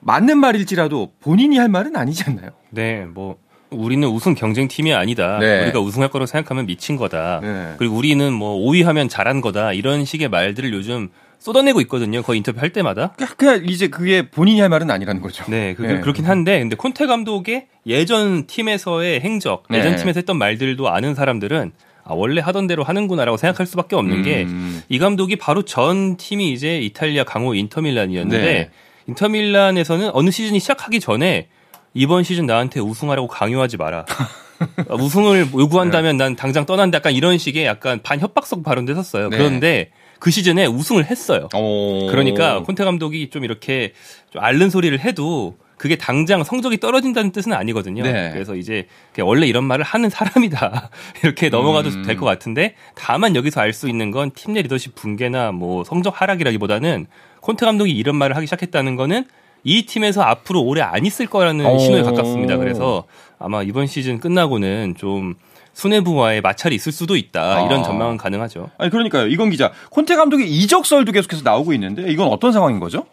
맞는 0.00 0.38
말일지라도 0.38 1.12
본인이 1.20 1.58
할 1.58 1.68
말은 1.68 1.96
아니지 1.96 2.24
않나요? 2.26 2.50
네, 2.70 3.06
뭐 3.06 3.38
우리는 3.70 4.06
우승 4.08 4.34
경쟁 4.34 4.68
팀이 4.68 4.92
아니다. 4.92 5.38
네. 5.38 5.62
우리가 5.62 5.80
우승할 5.80 6.10
거라고 6.10 6.26
생각하면 6.26 6.66
미친 6.66 6.96
거다. 6.96 7.40
네. 7.40 7.74
그리고 7.78 7.96
우리는 7.96 8.32
뭐 8.32 8.58
5위 8.58 8.84
하면 8.84 9.08
잘한 9.08 9.40
거다. 9.40 9.72
이런 9.72 10.04
식의 10.04 10.28
말들을 10.28 10.72
요즘 10.72 11.08
쏟아내고 11.40 11.80
있거든요. 11.82 12.22
거의 12.22 12.36
인터뷰 12.36 12.60
할 12.60 12.70
때마다. 12.70 13.14
그냥 13.36 13.62
이제 13.66 13.88
그게 13.88 14.28
본인이 14.28 14.60
할 14.60 14.68
말은 14.68 14.90
아니라는 14.90 15.22
거죠. 15.22 15.44
네, 15.48 15.74
그, 15.74 15.82
네. 15.82 16.00
그렇긴 16.00 16.26
한데, 16.26 16.60
근데 16.60 16.76
콘테 16.76 17.06
감독의 17.06 17.66
예전 17.86 18.46
팀에서의 18.46 19.20
행적, 19.20 19.64
네. 19.70 19.78
예전 19.78 19.96
팀에서 19.96 20.18
했던 20.18 20.36
말들도 20.36 20.88
아는 20.88 21.14
사람들은 21.14 21.72
아, 22.04 22.14
원래 22.14 22.40
하던 22.40 22.66
대로 22.66 22.84
하는구나라고 22.84 23.36
생각할 23.36 23.66
수밖에 23.66 23.96
없는 23.96 24.18
음. 24.18 24.82
게이 24.88 24.98
감독이 24.98 25.36
바로 25.36 25.62
전 25.62 26.16
팀이 26.16 26.52
이제 26.52 26.78
이탈리아 26.78 27.24
강호 27.24 27.54
인터밀란이었는데 27.54 28.44
네. 28.44 28.70
인터밀란에서는 29.06 30.10
어느 30.12 30.30
시즌이 30.30 30.60
시작하기 30.60 31.00
전에 31.00 31.48
이번 31.94 32.22
시즌 32.22 32.46
나한테 32.46 32.80
우승하라고 32.80 33.28
강요하지 33.28 33.76
마라. 33.76 34.04
우승을 34.90 35.48
요구한다면 35.54 36.16
난 36.16 36.36
당장 36.36 36.66
떠난다. 36.66 36.96
약간 36.96 37.12
이런 37.12 37.38
식의 37.38 37.64
약간 37.64 38.00
반협박성 38.02 38.62
발언도 38.62 38.92
했었어요. 38.92 39.28
네. 39.30 39.36
그런데 39.36 39.90
그 40.20 40.30
시즌에 40.30 40.66
우승을 40.66 41.06
했어요. 41.06 41.48
오. 41.54 42.06
그러니까 42.08 42.62
콘테 42.62 42.84
감독이 42.84 43.30
좀 43.30 43.42
이렇게 43.44 43.92
좀 44.30 44.42
앓는 44.44 44.70
소리를 44.70 44.96
해도 45.00 45.56
그게 45.78 45.96
당장 45.96 46.44
성적이 46.44 46.78
떨어진다는 46.78 47.32
뜻은 47.32 47.54
아니거든요. 47.54 48.02
네. 48.02 48.30
그래서 48.34 48.54
이제 48.54 48.86
원래 49.18 49.46
이런 49.46 49.64
말을 49.64 49.82
하는 49.82 50.10
사람이다. 50.10 50.90
이렇게 51.24 51.48
넘어가도 51.48 51.88
음. 51.88 52.02
될것 52.02 52.22
같은데 52.26 52.74
다만 52.94 53.34
여기서 53.34 53.62
알 53.62 53.72
수 53.72 53.88
있는 53.88 54.10
건 54.10 54.30
팀 54.34 54.52
내 54.52 54.60
리더십 54.62 54.94
붕괴나 54.94 55.52
뭐 55.52 55.82
성적 55.84 56.20
하락이라기보다는 56.20 57.06
콘테 57.40 57.64
감독이 57.64 57.92
이런 57.92 58.16
말을 58.16 58.36
하기 58.36 58.46
시작했다는 58.46 58.96
거는 58.96 59.24
이 59.64 59.86
팀에서 59.86 60.20
앞으로 60.22 60.60
오래 60.62 60.82
안 60.82 61.06
있을 61.06 61.26
거라는 61.26 61.64
오. 61.64 61.78
신호에 61.78 62.02
가깝습니다. 62.02 62.58
그래서 62.58 63.04
아마 63.38 63.62
이번 63.62 63.86
시즌 63.86 64.18
끝나고는 64.20 64.96
좀 64.98 65.34
수뇌부와의 65.72 66.40
마찰이 66.40 66.74
있을 66.74 66.92
수도 66.92 67.16
있다. 67.16 67.66
이런 67.66 67.80
아. 67.80 67.82
전망은 67.82 68.16
가능하죠. 68.16 68.70
아니 68.78 68.90
그러니까요. 68.90 69.26
이건 69.26 69.50
기자. 69.50 69.72
콘테 69.90 70.16
감독의 70.16 70.46
이적설도 70.46 71.12
계속해서 71.12 71.42
나오고 71.44 71.72
있는데 71.74 72.02
이건 72.10 72.28
어떤 72.28 72.52
상황인 72.52 72.80
거죠? 72.80 73.06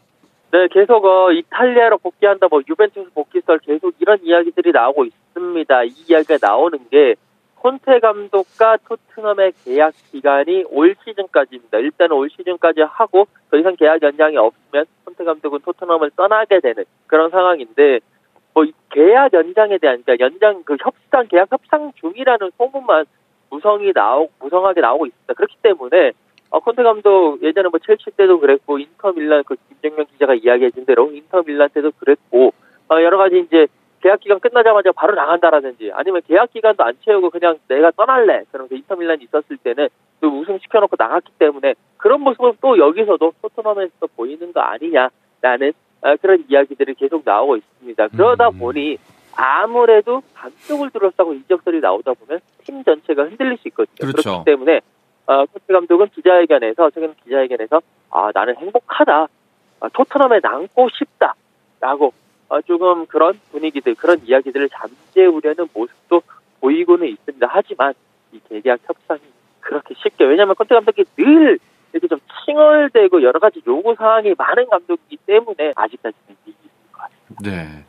네, 0.51 0.67
계속 0.71 1.03
어, 1.03 1.31
이탈리아로 1.31 1.97
복귀한다, 1.97 2.47
뭐 2.49 2.61
유벤투스 2.67 3.11
복귀설 3.13 3.59
계속 3.59 3.93
이런 3.99 4.17
이야기들이 4.23 4.71
나오고 4.71 5.05
있습니다. 5.05 5.83
이 5.83 5.93
이야기가 6.07 6.37
나오는 6.41 6.79
게 6.89 7.15
콘테 7.55 7.99
감독과 7.99 8.77
토트넘의 8.87 9.51
계약 9.65 9.93
기간이 10.11 10.63
올 10.69 10.95
시즌까지입니다. 11.03 11.79
일단은 11.79 12.15
올 12.15 12.29
시즌까지 12.29 12.81
하고 12.81 13.27
더 13.51 13.57
이상 13.57 13.75
계약 13.75 14.01
연장이 14.01 14.37
없으면 14.37 14.85
콘테 15.05 15.23
감독은 15.25 15.59
토트넘을 15.65 16.11
떠나게 16.15 16.61
되는 16.61 16.85
그런 17.07 17.29
상황인데 17.29 17.99
뭐 18.57 18.65
계약 18.89 19.33
연장에 19.33 19.77
대한 19.77 20.01
그러니까 20.03 20.25
연장 20.25 20.63
그 20.63 20.77
협상 20.81 21.27
계약 21.27 21.51
협상 21.51 21.91
중이라는 21.93 22.49
소문만 22.57 23.05
무성이 23.51 23.93
나오 23.93 24.29
무성하게 24.39 24.81
나오고 24.81 25.05
있습니다. 25.05 25.33
그렇기 25.35 25.57
때문에 25.61 26.13
어, 26.49 26.59
콘테 26.59 26.81
감독 26.81 27.37
예전에 27.43 27.69
뭐 27.69 27.79
첼시 27.79 28.09
때도 28.17 28.39
그랬고 28.39 28.79
인터 28.79 29.11
밀란 29.11 29.43
그 29.43 29.57
김정명 29.69 30.07
기자가 30.07 30.33
이야기해준 30.33 30.85
대로 30.85 31.11
인터 31.11 31.43
밀란 31.43 31.69
때도 31.69 31.91
그랬고 31.99 32.51
어, 32.89 32.95
여러 32.95 33.19
가지 33.19 33.37
이제 33.41 33.67
계약 34.01 34.21
기간 34.21 34.39
끝나자마자 34.39 34.91
바로 34.91 35.13
나간다라든지 35.13 35.91
아니면 35.93 36.23
계약 36.27 36.51
기간도 36.51 36.83
안 36.83 36.95
채우고 37.05 37.29
그냥 37.29 37.59
내가 37.67 37.91
떠날래 37.91 38.45
그런 38.51 38.67
그 38.67 38.75
인터 38.75 38.95
밀란이 38.95 39.25
있었을 39.25 39.57
때는 39.57 39.87
또 40.19 40.29
우승 40.29 40.57
시켜놓고 40.57 40.95
나갔기 40.97 41.31
때문에 41.37 41.75
그런 41.97 42.21
모습은 42.21 42.53
또 42.61 42.79
여기서도 42.79 43.33
토트넘에서 43.39 44.07
보이는 44.15 44.51
거 44.51 44.61
아니냐라는 44.61 45.11
아, 45.43 45.86
그런 46.21 46.43
이야기들이 46.47 46.93
계속 46.95 47.23
나오고 47.25 47.57
있습니다. 47.57 48.07
그러다 48.09 48.49
음. 48.49 48.59
보니 48.59 48.97
아무래도 49.35 50.21
감독을 50.33 50.89
둘러싸고 50.89 51.33
이적설이 51.33 51.79
나오다 51.79 52.13
보면 52.13 52.39
팀 52.63 52.83
전체가 52.83 53.23
흔들릴 53.23 53.57
수 53.57 53.67
있거든요. 53.69 54.11
그렇죠. 54.11 54.21
그렇기 54.21 54.45
때문에 54.45 54.81
어, 55.27 55.45
코치 55.45 55.65
감독은 55.67 56.07
기자회견에서 56.15 56.89
최근 56.91 57.13
기자회견에서 57.23 57.81
아 58.09 58.31
나는 58.33 58.55
행복하다, 58.57 59.27
아, 59.81 59.89
토트넘에 59.89 60.39
남고 60.41 60.87
싶다라고 60.89 62.13
어, 62.49 62.61
조금 62.61 63.05
그런 63.05 63.39
분위기들 63.51 63.95
그런 63.95 64.19
이야기들을 64.23 64.69
잠재우려는 64.69 65.67
모습도 65.73 66.21
보이고는 66.61 67.07
있습니다. 67.07 67.47
하지만 67.49 67.93
이 68.31 68.39
계약 68.49 68.79
협상이 68.85 69.21
그렇게 69.59 69.93
쉽게 69.97 70.23
왜냐하면 70.25 70.55
콘테 70.55 70.75
감독이 70.75 71.03
늘 71.15 71.59
이렇게 71.97 72.07
좀 72.07 72.19
칭얼대고 72.45 73.23
여러 73.23 73.39
가지 73.39 73.61
요구 73.67 73.95
사항이 73.97 74.33
많은 74.37 74.67
감독이기 74.69 75.17
때문에 75.25 75.73
아직까지는 75.75 76.35
이기는 76.45 76.69
것 76.91 77.01
같습니다. 77.01 77.49
네. 77.49 77.85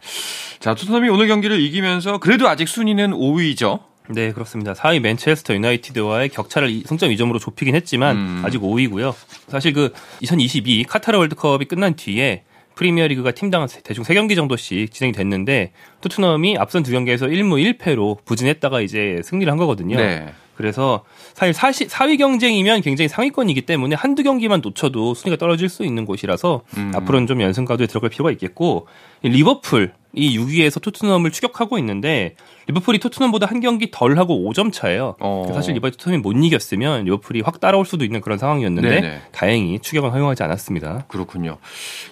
자, 0.59 0.75
토트넘이 0.75 1.09
오늘 1.09 1.29
경기를 1.29 1.61
이기면서 1.61 2.19
그래도 2.19 2.49
아직 2.49 2.69
순위는 2.69 3.13
5위죠. 3.13 3.81
네, 4.11 4.33
그렇습니다. 4.33 4.73
4위 4.73 5.01
맨체스터 5.01 5.55
유나이티드와의 5.55 6.31
격차를 6.31 6.71
승점 6.87 7.11
2점으로 7.11 7.39
좁히긴 7.39 7.75
했지만 7.75 8.17
음. 8.17 8.43
아직 8.45 8.61
5위고요. 8.61 9.15
사실 9.49 9.73
그 9.73 9.93
2022 10.23 10.85
카타르 10.89 11.19
월드컵이 11.19 11.67
끝난 11.67 11.95
뒤에 11.95 12.45
프리미어리그가 12.75 13.33
팀당 13.33 13.67
대충 13.83 14.05
3경기 14.05 14.37
정도씩 14.37 14.93
진행이 14.93 15.13
됐는데 15.13 15.73
토트넘이 16.01 16.57
앞선 16.59 16.83
두 16.85 16.93
경기에서 16.93 17.27
1무 17.27 17.77
1패로 17.77 18.25
부진했다가 18.25 18.81
이제 18.81 19.21
승리를 19.25 19.51
한 19.51 19.59
거거든요. 19.59 19.97
네. 19.97 20.33
그래서 20.59 21.05
사실 21.53 21.87
4위 21.87 22.19
경쟁이면 22.19 22.81
굉장히 22.81 23.09
상위권이기 23.09 23.63
때문에 23.63 23.95
한두 23.95 24.25
경기만 24.25 24.61
놓쳐도 24.61 25.15
순위가 25.15 25.39
떨어질 25.39 25.69
수 25.69 25.85
있는 25.85 26.05
곳이라서 26.05 26.63
음. 26.77 26.93
앞으로는 26.97 27.29
좀 27.29 27.41
연승 27.41 27.65
가도에 27.65 27.87
들어갈 27.87 28.11
필요가 28.11 28.33
있겠고 28.33 28.89
리버풀 29.23 29.93
이 30.15 30.37
6위에서 30.37 30.83
토트넘을 30.83 31.31
추격하고 31.31 31.79
있는데 31.79 32.35
리버풀이 32.67 32.99
토트넘보다 32.99 33.47
한 33.47 33.61
경기 33.61 33.93
덜 33.93 34.19
하고 34.19 34.51
5점 34.51 34.73
차예요. 34.73 35.15
어. 35.21 35.47
사실 35.55 35.77
이번에 35.77 35.93
토트넘이 35.93 36.23
못 36.23 36.33
이겼으면 36.33 37.05
리버풀이 37.05 37.43
확 37.43 37.61
따라올 37.61 37.87
수도 37.87 38.05
있는 38.05 38.21
그런 38.21 38.37
상황이었는데 38.37 39.01
네네. 39.01 39.21
다행히 39.31 39.79
추격은 39.79 40.11
허용하지 40.11 40.43
않았습니다. 40.43 41.05
그렇군요. 41.07 41.59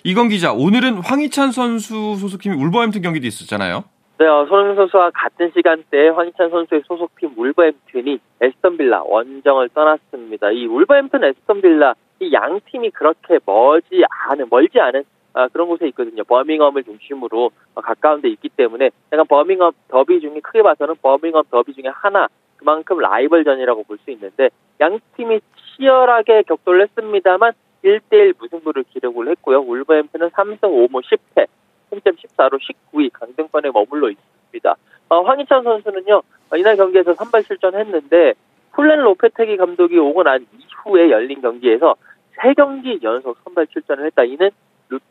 이건 0.04 0.28
기자, 0.28 0.52
오늘은 0.52 0.98
황희찬 0.98 1.50
선수 1.50 2.16
소속팀이 2.20 2.54
울버햄튼 2.54 3.02
경기도 3.02 3.26
있었잖아요. 3.26 3.82
네, 4.18 4.26
어, 4.26 4.46
손흥민 4.46 4.76
선수와 4.76 5.10
같은 5.10 5.50
시간대에 5.54 6.08
황희찬 6.08 6.48
선수의 6.48 6.82
소속팀 6.86 7.34
울버햄튼이 7.36 8.18
에스턴 8.40 8.78
빌라 8.78 9.02
원정을 9.04 9.68
떠났습니다. 9.70 10.50
이 10.52 10.66
울버햄튼 10.66 11.22
에스턴 11.24 11.60
빌라 11.60 11.94
이 12.20 12.32
양 12.32 12.60
팀이 12.70 12.90
그렇게 12.92 13.38
멀지 13.44 14.02
않은 14.08 14.46
멀지 14.50 14.80
않은 14.80 15.04
아, 15.34 15.48
그런 15.48 15.68
곳에 15.68 15.86
있거든요. 15.88 16.24
버밍엄을 16.24 16.82
중심으로 16.84 17.50
가까운 17.74 18.22
데 18.22 18.28
있기 18.30 18.48
때문에 18.48 18.88
약간 19.12 19.26
버밍엄 19.26 19.72
더비 19.88 20.20
중에 20.20 20.40
크게 20.40 20.62
봐서는 20.62 20.94
버밍엄 21.02 21.42
더비 21.50 21.74
중에 21.74 21.90
하나 21.92 22.26
그만큼 22.56 22.98
라이벌전이라고 22.98 23.82
볼 23.84 23.98
수 24.02 24.10
있는데 24.12 24.48
양 24.80 24.98
팀이 25.16 25.40
치열하게 25.76 26.44
격돌을 26.44 26.80
했습니다만 26.84 27.52
1대1 27.84 28.34
무승부를 28.38 28.84
기록을 28.84 29.28
했고요. 29.28 29.58
울버햄튼은 29.60 30.30
3승 30.30 30.60
5무 30.62 31.02
10패, 31.04 31.46
승점 31.90 32.14
14로 32.16 32.58
19위 32.60 33.10
강등권에 33.12 33.70
머물러 33.72 34.10
있습니다. 34.10 34.76
어, 35.08 35.22
황희찬 35.22 35.62
선수는요, 35.62 36.22
이날 36.56 36.76
경기에서 36.76 37.14
선발 37.14 37.44
출전했는데 37.44 38.34
훌렌 38.72 39.00
로페테기 39.00 39.56
감독이 39.56 39.98
오고 39.98 40.22
난 40.22 40.46
이후에 40.58 41.10
열린 41.10 41.40
경기에서 41.40 41.94
3경기 42.38 43.02
연속 43.02 43.38
선발 43.44 43.66
출전을 43.68 44.06
했다. 44.06 44.24
이는 44.24 44.50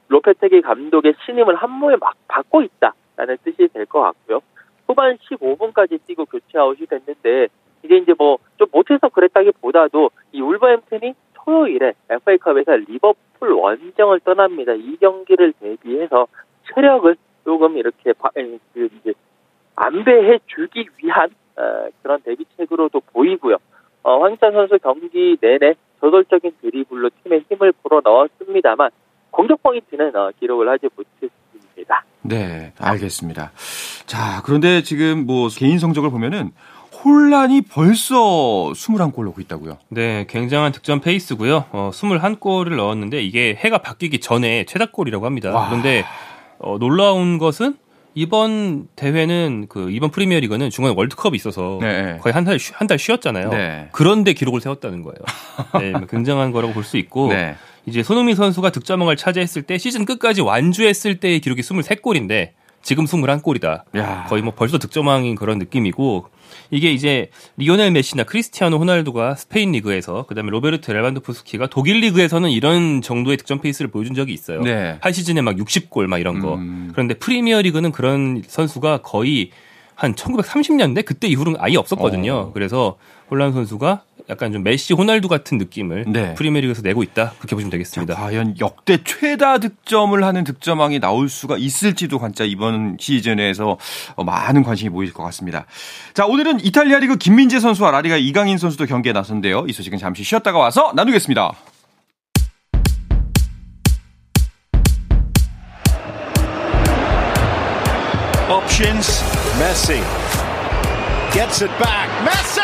로페테기 0.07 0.61
감독의 0.61 1.15
신임을 1.25 1.55
한몸에 1.55 1.95
막 1.99 2.13
받고 2.27 2.61
있다라는 2.61 3.37
뜻이 3.43 3.67
될 3.73 3.85
것 3.85 4.01
같고요. 4.01 4.41
후반 4.87 5.17
15분까지 5.17 5.99
뛰고 6.05 6.25
교체 6.25 6.59
아웃이 6.59 6.85
됐는데 6.85 7.47
이게 7.83 7.97
이제 7.97 8.13
뭐 8.17 8.37
좀 8.57 8.67
못해서 8.71 9.09
그랬다기보다도 9.09 10.11
이 10.31 10.41
울버햄튼이 10.41 11.13
토요일에 11.33 11.93
FA컵에서 12.09 12.77
리버풀 12.87 13.51
원정을 13.51 14.21
떠납니다. 14.21 14.73
이 14.73 14.95
경기를 14.97 15.53
대비해서 15.59 16.27
체력을 16.73 17.15
조금 17.43 17.77
이렇게 17.77 18.13
그 18.73 18.89
이제 19.01 19.13
안배해 19.75 20.39
주기 20.47 20.87
위한 21.01 21.29
어, 21.57 21.87
그런 22.01 22.21
대비책으로도 22.21 23.01
보이고요. 23.13 23.57
어, 24.03 24.23
황희찬 24.23 24.51
선수 24.51 24.77
경기 24.79 25.37
내내 25.39 25.75
저돌적인 25.99 26.51
드리블로 26.61 27.09
팀에 27.23 27.41
힘을 27.49 27.73
불어 27.83 28.01
넣었습니다만 28.03 28.89
공격 29.31 29.61
포인트는 29.63 30.15
어, 30.15 30.31
기록을 30.39 30.69
하지 30.69 30.87
못했습니다. 30.95 32.05
네, 32.21 32.73
알겠습니다. 32.79 33.51
자, 34.05 34.41
그런데 34.43 34.81
지금 34.81 35.25
뭐 35.25 35.47
개인 35.49 35.79
성적을 35.79 36.09
보면은 36.09 36.51
혼란이 37.03 37.61
벌써 37.61 38.15
21골 38.73 39.25
넣고 39.25 39.41
있다고요? 39.41 39.77
네, 39.89 40.25
굉장한 40.27 40.71
득점 40.71 41.01
페이스고요. 41.01 41.65
어, 41.71 41.89
21골을 41.93 42.75
넣었는데 42.75 43.21
이게 43.21 43.55
해가 43.55 43.79
바뀌기 43.79 44.19
전에 44.19 44.65
최다골이라고 44.65 45.25
합니다. 45.25 45.53
와. 45.53 45.67
그런데 45.67 46.03
어, 46.59 46.77
놀라운 46.79 47.37
것은 47.37 47.75
이번 48.17 48.87
대회는 48.95 49.65
그 49.67 49.91
이번 49.91 50.09
프리미어 50.09 50.39
리그는 50.39 50.69
중간에 50.69 50.95
월드컵이 50.95 51.35
있어서 51.35 51.79
네. 51.81 52.17
거의 52.21 52.31
한 52.33 52.45
달 52.45 52.57
한 52.73 52.87
달 52.87 52.97
쉬었잖아요. 52.97 53.49
네. 53.49 53.89
그런데 53.91 54.31
기록을 54.33 54.61
세웠다는 54.61 55.01
거예요. 55.03 55.17
네, 55.81 55.91
뭐 55.91 56.07
굉장한 56.07 56.51
거라고 56.51 56.73
볼 56.73 56.83
수 56.85 56.97
있고 56.97 57.27
네. 57.27 57.55
이제 57.85 58.03
손흥민 58.03 58.35
선수가 58.35 58.69
득점왕을 58.71 59.17
차지했을 59.17 59.63
때 59.63 59.77
시즌 59.77 60.05
끝까지 60.05 60.41
완주했을 60.41 61.19
때의 61.19 61.39
기록이 61.41 61.61
23골인데 61.61 62.51
지금 62.81 63.05
21골이다. 63.05 63.81
야. 63.97 64.25
거의 64.29 64.41
뭐 64.43 64.53
벌써 64.55 64.77
득점왕인 64.77 65.35
그런 65.35 65.59
느낌이고 65.59 66.27
이게 66.71 66.91
이제 66.91 67.29
리오넬 67.57 67.91
메시나 67.91 68.23
크리스티아노 68.23 68.77
호날두가 68.77 69.35
스페인 69.35 69.71
리그에서 69.71 70.25
그다음에 70.27 70.49
로베르트 70.51 70.91
레반도프스키가 70.91 71.67
독일 71.67 71.99
리그에서는 71.99 72.49
이런 72.49 73.01
정도의 73.01 73.37
득점 73.37 73.61
페이스를 73.61 73.91
보여준 73.91 74.15
적이 74.15 74.33
있어요. 74.33 74.61
네. 74.61 74.97
한 75.01 75.13
시즌에 75.13 75.41
막 75.41 75.55
60골 75.55 76.07
막 76.07 76.19
이런 76.19 76.39
거. 76.39 76.55
음. 76.55 76.89
그런데 76.91 77.13
프리미어 77.13 77.61
리그는 77.61 77.91
그런 77.91 78.43
선수가 78.45 79.01
거의 79.03 79.51
한 79.95 80.13
1930년대 80.13 81.05
그때 81.05 81.27
이후로는 81.27 81.59
아예 81.61 81.77
없었거든요. 81.77 82.33
어. 82.33 82.51
그래서 82.53 82.97
홀란 83.31 83.53
선수가 83.53 84.03
약간 84.29 84.51
좀 84.51 84.63
메시, 84.63 84.93
호날두 84.93 85.27
같은 85.27 85.57
느낌을 85.57 86.05
네. 86.07 86.33
프리미어리그에서 86.33 86.81
내고 86.81 87.03
있다 87.03 87.33
그렇게 87.37 87.55
보시면 87.55 87.69
되겠습니다. 87.71 88.15
자, 88.15 88.19
과연 88.19 88.55
역대 88.59 89.03
최다 89.03 89.59
득점을 89.59 90.23
하는 90.23 90.43
득점왕이 90.43 90.99
나올 90.99 91.29
수가 91.29 91.57
있을지도 91.57 92.19
관짜 92.19 92.43
이번 92.43 92.97
시즌에서 92.99 93.77
많은 94.17 94.63
관심이 94.63 94.89
모일 94.89 95.13
것 95.13 95.23
같습니다. 95.23 95.65
자, 96.13 96.25
오늘은 96.25 96.63
이탈리아 96.65 96.99
리그 96.99 97.17
김민재 97.17 97.59
선수와 97.59 97.91
라리가 97.91 98.17
이강인 98.17 98.57
선수도 98.57 98.85
경기에 98.85 99.13
나선데요. 99.13 99.65
이 99.67 99.73
소식은 99.73 99.99
잠시 99.99 100.23
쉬었다가 100.23 100.57
와서 100.57 100.91
나누겠습니다. 100.95 101.51
options. 108.75 109.23
Messi 109.57 110.01
gets 111.31 111.61
it 111.61 111.71
back. 111.79 112.09
Messi 112.23 112.54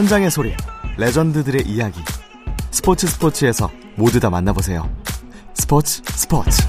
현장의 0.00 0.30
소리, 0.30 0.54
레전드들의 0.96 1.64
이야기. 1.66 2.00
스포츠 2.70 3.06
스포츠에서 3.06 3.70
모두 3.96 4.18
다 4.18 4.30
만나보세요. 4.30 4.90
스포츠 5.52 6.00
스포츠. 6.06 6.62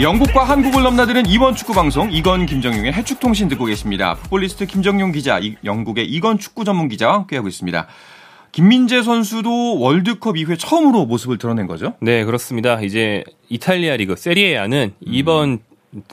영국과 0.00 0.44
한국을 0.44 0.84
넘나드는 0.84 1.26
이번 1.26 1.56
축구 1.56 1.72
방송 1.72 2.12
이건 2.12 2.46
김정용의 2.46 2.92
해축통신 2.92 3.48
듣고 3.48 3.64
계십니다. 3.64 4.14
풋볼리스트 4.14 4.66
김정용 4.66 5.10
기자, 5.10 5.40
영국의 5.64 6.06
이건 6.06 6.38
축구 6.38 6.64
전문 6.64 6.86
기자와 6.86 7.14
함께하고 7.14 7.48
있습니다. 7.48 7.88
김민재 8.52 9.02
선수도 9.02 9.80
월드컵 9.80 10.36
이후에 10.36 10.54
처음으로 10.54 11.06
모습을 11.06 11.38
드러낸 11.38 11.66
거죠? 11.66 11.94
네, 12.00 12.24
그렇습니다. 12.24 12.80
이제 12.82 13.24
이탈리아 13.48 13.96
리그 13.96 14.14
세리에아는 14.14 14.94
음. 14.96 15.12
이번 15.12 15.58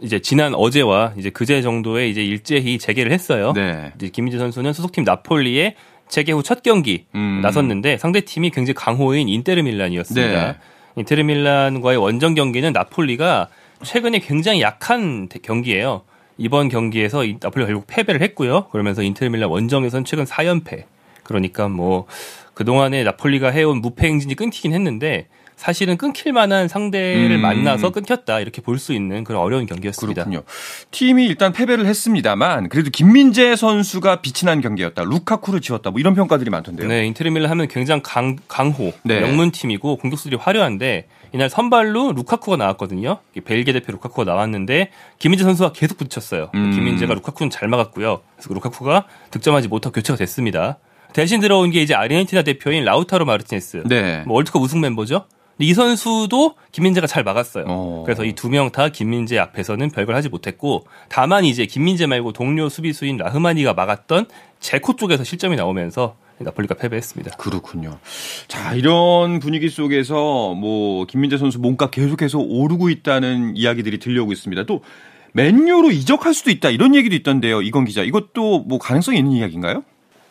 이제 0.01 0.19
지난 0.19 0.53
어제와 0.55 1.13
이제 1.17 1.29
그제 1.29 1.61
정도에 1.61 2.07
이제 2.07 2.23
일제히 2.23 2.77
재개를 2.77 3.11
했어요. 3.11 3.53
네. 3.53 3.91
이제 3.95 4.09
김민재 4.09 4.37
선수는 4.37 4.73
소속팀 4.73 5.03
나폴리의 5.03 5.75
재개 6.09 6.31
후 6.31 6.43
첫 6.43 6.61
경기 6.63 7.05
음. 7.15 7.39
나섰는데 7.41 7.97
상대 7.97 8.21
팀이 8.21 8.51
굉장히 8.51 8.75
강호인 8.75 9.29
인테르 9.29 9.61
밀란이었습니다. 9.61 10.51
네. 10.51 10.57
인테르 10.95 11.23
밀란과의 11.23 11.97
원정 11.97 12.35
경기는 12.35 12.71
나폴리가 12.71 13.47
최근에 13.83 14.19
굉장히 14.19 14.61
약한 14.61 15.27
경기예요. 15.41 16.03
이번 16.37 16.69
경기에서 16.69 17.23
나폴리가 17.25 17.67
결국 17.67 17.85
패배를 17.87 18.21
했고요. 18.21 18.67
그러면서 18.71 19.01
인테르 19.01 19.29
밀란 19.31 19.49
원정에서는 19.49 20.05
최근 20.05 20.25
4연패 20.25 20.83
그러니까 21.23 21.67
뭐 21.67 22.05
그동안에 22.53 23.03
나폴리가 23.03 23.49
해온 23.49 23.81
무패 23.81 24.07
행진이 24.07 24.35
끊기긴 24.35 24.73
했는데 24.73 25.27
사실은 25.55 25.97
끊길 25.97 26.33
만한 26.33 26.67
상대를 26.67 27.31
음. 27.37 27.41
만나서 27.41 27.91
끊겼다 27.91 28.39
이렇게 28.39 28.61
볼 28.61 28.77
수 28.79 28.91
있는 28.93 29.23
그런 29.23 29.41
어려운 29.41 29.65
경기였습니다. 29.65 30.23
그렇군요. 30.25 30.43
팀이 30.91 31.25
일단 31.25 31.53
패배를 31.53 31.85
했습니다만 31.85 32.67
그래도 32.69 32.89
김민재 32.89 33.55
선수가 33.55 34.21
빛이 34.21 34.45
난 34.45 34.59
경기였다. 34.61 35.03
루카쿠를 35.03 35.61
지웠다. 35.61 35.91
뭐 35.91 35.99
이런 35.99 36.15
평가들이 36.15 36.49
많던데요. 36.49 36.87
네, 36.87 37.05
인테르밀라 37.05 37.49
하면 37.51 37.67
굉장히 37.67 38.01
강, 38.03 38.35
강호 38.47 38.91
네. 39.03 39.21
명문 39.21 39.51
팀이고 39.51 39.97
공격수들이 39.97 40.35
화려한데 40.35 41.07
이날 41.31 41.49
선발로 41.49 42.11
루카쿠가 42.13 42.57
나왔거든요. 42.57 43.19
벨기에 43.45 43.73
대표 43.73 43.91
루카쿠가 43.93 44.23
나왔는데 44.25 44.89
김민재 45.19 45.43
선수가 45.45 45.71
계속 45.73 45.97
부딪혔어요. 45.97 46.49
음. 46.55 46.71
김민재가 46.71 47.13
루카쿠는 47.13 47.49
잘 47.49 47.67
막았고요. 47.69 48.21
그래서 48.35 48.53
루카쿠가 48.53 49.05
득점하지 49.31 49.67
못하고 49.69 49.93
교체가 49.93 50.17
됐습니다. 50.17 50.77
대신 51.13 51.39
들어온 51.39 51.69
게 51.71 51.81
이제 51.81 51.93
아르헨티나 51.93 52.41
대표인 52.41 52.83
라우타로 52.85 53.25
마르티네스. 53.25 53.83
네. 53.85 54.23
뭐 54.25 54.35
월드컵 54.35 54.61
우승 54.61 54.81
멤버죠. 54.81 55.25
이 55.59 55.73
선수도 55.73 56.55
김민재가 56.71 57.07
잘 57.07 57.23
막았어요. 57.23 57.65
오. 57.65 57.69
어. 57.69 58.03
그래서 58.05 58.23
이 58.25 58.33
두 58.33 58.49
명 58.49 58.71
다 58.71 58.89
김민재 58.89 59.37
앞에서는 59.37 59.89
별걸 59.91 60.15
하지 60.15 60.29
못했고 60.29 60.85
다만 61.09 61.45
이제 61.45 61.65
김민재 61.65 62.07
말고 62.07 62.33
동료 62.33 62.69
수비수인 62.69 63.17
라흐마니가 63.17 63.73
막았던 63.73 64.25
제코 64.59 64.95
쪽에서 64.95 65.23
실점이 65.23 65.55
나오면서 65.55 66.15
나폴리가 66.39 66.75
패배했습니다. 66.75 67.37
그렇군요. 67.37 67.99
자, 68.47 68.73
이런 68.73 69.39
분위기 69.39 69.69
속에서 69.69 70.53
뭐 70.55 71.05
김민재 71.05 71.37
선수 71.37 71.59
몸값 71.59 71.91
계속해서 71.91 72.39
오르고 72.39 72.89
있다는 72.89 73.55
이야기들이 73.55 73.99
들려오고 73.99 74.33
있습니다. 74.33 74.63
또 74.65 74.81
맨유로 75.33 75.91
이적할 75.91 76.33
수도 76.33 76.49
있다 76.51 76.69
이런 76.69 76.95
얘기도 76.95 77.15
있던데요. 77.15 77.61
이건 77.61 77.85
기자. 77.85 78.01
이것도 78.03 78.61
뭐 78.61 78.79
가능성이 78.79 79.19
있는 79.19 79.31
이야기인가요? 79.33 79.83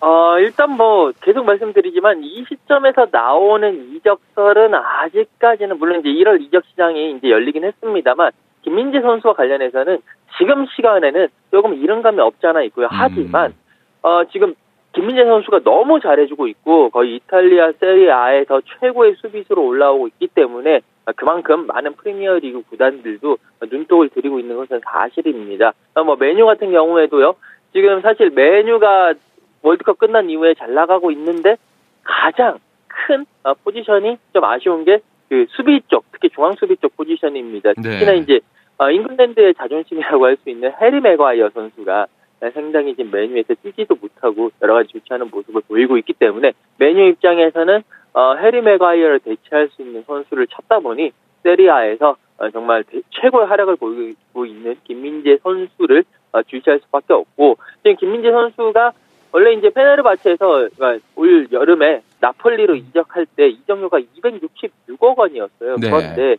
어, 0.04 0.36
일단 0.40 0.76
뭐 0.76 1.12
계속 1.20 1.44
말씀드리지만 1.44 2.24
이 2.24 2.44
시점에서 2.48 3.06
나오는 3.12 3.94
이적설은 3.94 4.74
아직까지는 4.74 5.78
물론 5.78 6.00
이제 6.00 6.08
1월 6.08 6.40
이적 6.42 6.64
시장이 6.70 7.12
이제 7.12 7.30
열리긴 7.30 7.62
했습니다만 7.62 8.32
김민재 8.62 9.00
선수와 9.00 9.34
관련해서는 9.34 9.98
지금 10.38 10.66
시간에는 10.74 11.28
조금 11.52 11.74
이른 11.74 12.02
감이 12.02 12.18
없지 12.18 12.44
않아 12.44 12.62
있고요. 12.62 12.88
하지만 12.90 13.54
어, 14.02 14.24
지금 14.32 14.54
김민재 14.92 15.24
선수가 15.24 15.60
너무 15.62 16.00
잘해주고 16.00 16.48
있고 16.48 16.90
거의 16.90 17.14
이탈리아 17.14 17.70
세리아에서 17.78 18.60
최고의 18.80 19.14
수비수로 19.20 19.64
올라오고 19.64 20.08
있기 20.08 20.26
때문에 20.34 20.80
그만큼 21.14 21.68
많은 21.68 21.94
프리미어리그 21.94 22.62
구단들도 22.70 23.36
눈독을 23.70 24.08
들이고 24.08 24.40
있는 24.40 24.56
것은 24.56 24.80
사실입니다. 24.84 25.74
뭐 26.04 26.16
맨유 26.16 26.44
같은 26.44 26.72
경우에도요. 26.72 27.36
지금 27.72 28.00
사실 28.00 28.30
맨유가 28.30 29.14
월드컵 29.62 29.98
끝난 29.98 30.28
이후에 30.28 30.54
잘 30.54 30.74
나가고 30.74 31.10
있는데 31.12 31.56
가장 32.02 32.58
큰 32.88 33.24
포지션이 33.64 34.18
좀 34.32 34.44
아쉬운 34.44 34.84
게 34.84 35.00
그 35.32 35.46
수비 35.48 35.80
쪽, 35.88 36.04
특히 36.12 36.28
중앙 36.28 36.52
수비 36.60 36.76
쪽 36.76 36.94
포지션입니다. 36.94 37.72
특히나 37.72 38.12
네. 38.12 38.18
이제 38.18 38.40
잉글랜드의 38.78 39.54
자존심이라고 39.54 40.26
할 40.26 40.36
수 40.36 40.50
있는 40.50 40.70
해리 40.78 41.00
맥과이어 41.00 41.48
선수가 41.54 42.06
상당히 42.52 42.94
지금 42.94 43.10
맨유에서 43.12 43.54
뛰지도 43.62 43.96
못하고 43.98 44.50
여러 44.60 44.74
가지 44.74 44.90
좋지 44.90 45.06
않은 45.08 45.30
모습을 45.30 45.62
보이고 45.66 45.96
있기 45.96 46.12
때문에 46.12 46.52
맨유 46.76 47.06
입장에서는 47.08 47.82
어, 48.12 48.34
해리 48.34 48.60
맥과이어를 48.60 49.20
대체할 49.20 49.70
수 49.70 49.80
있는 49.80 50.04
선수를 50.06 50.48
찾다 50.48 50.80
보니 50.80 51.12
세리아에서 51.44 52.16
어, 52.36 52.50
정말 52.50 52.84
대, 52.84 53.00
최고의 53.08 53.46
활약을 53.46 53.76
보이고 53.76 54.44
있는 54.44 54.76
김민재 54.84 55.38
선수를 55.42 56.04
어, 56.32 56.42
주시할 56.42 56.80
수밖에 56.80 57.14
없고 57.14 57.56
지금 57.82 57.96
김민재 57.96 58.30
선수가 58.30 58.92
원래 59.32 59.54
이제 59.54 59.70
페네르바체에서 59.70 60.68
그러니까 60.76 61.04
올 61.16 61.48
여름에 61.50 62.02
나폴리로 62.20 62.76
이적할 62.76 63.26
때 63.34 63.48
이적료가 63.48 63.98
266억 64.00 65.18
원이었어요. 65.18 65.76
네. 65.76 65.90
그런데 65.90 66.36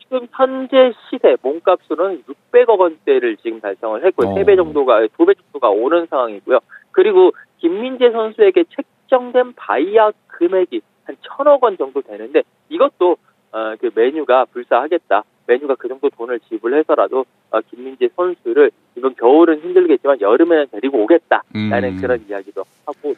지금 0.00 0.26
현재 0.32 0.92
시세 1.08 1.36
몸값으로는 1.40 2.24
600억 2.24 2.78
원대를 2.78 3.36
지금 3.36 3.60
달성을 3.60 4.04
했고요. 4.04 4.30
어. 4.30 4.34
3배 4.34 4.56
정도가 4.56 5.06
2배 5.06 5.36
정도가 5.38 5.70
오른 5.70 6.06
상황이고요. 6.06 6.58
그리고 6.90 7.32
김민재 7.58 8.10
선수에게 8.10 8.64
책정된 8.74 9.54
바이아웃 9.54 10.14
금액이 10.26 10.80
한 11.04 11.16
1000억 11.16 11.62
원 11.62 11.76
정도 11.76 12.02
되는데 12.02 12.42
이것도 12.68 13.16
어, 13.52 13.74
그 13.80 13.90
맨유가 13.94 14.46
불사하겠다. 14.46 15.22
맨유가 15.46 15.76
그 15.76 15.88
정도 15.88 16.08
돈을 16.10 16.40
지불해서라도 16.48 17.24
어, 17.50 17.60
김민재 17.70 18.08
선수를 18.16 18.70
이번 18.96 19.14
겨울은 19.14 19.60
힘들겠지만 19.60 20.20
여름에는 20.20 20.66
데리고 20.72 21.02
오겠다라는 21.02 21.44
음. 21.54 21.98
그런 22.00 22.24
이야기도 22.28 22.64
하고 22.86 23.14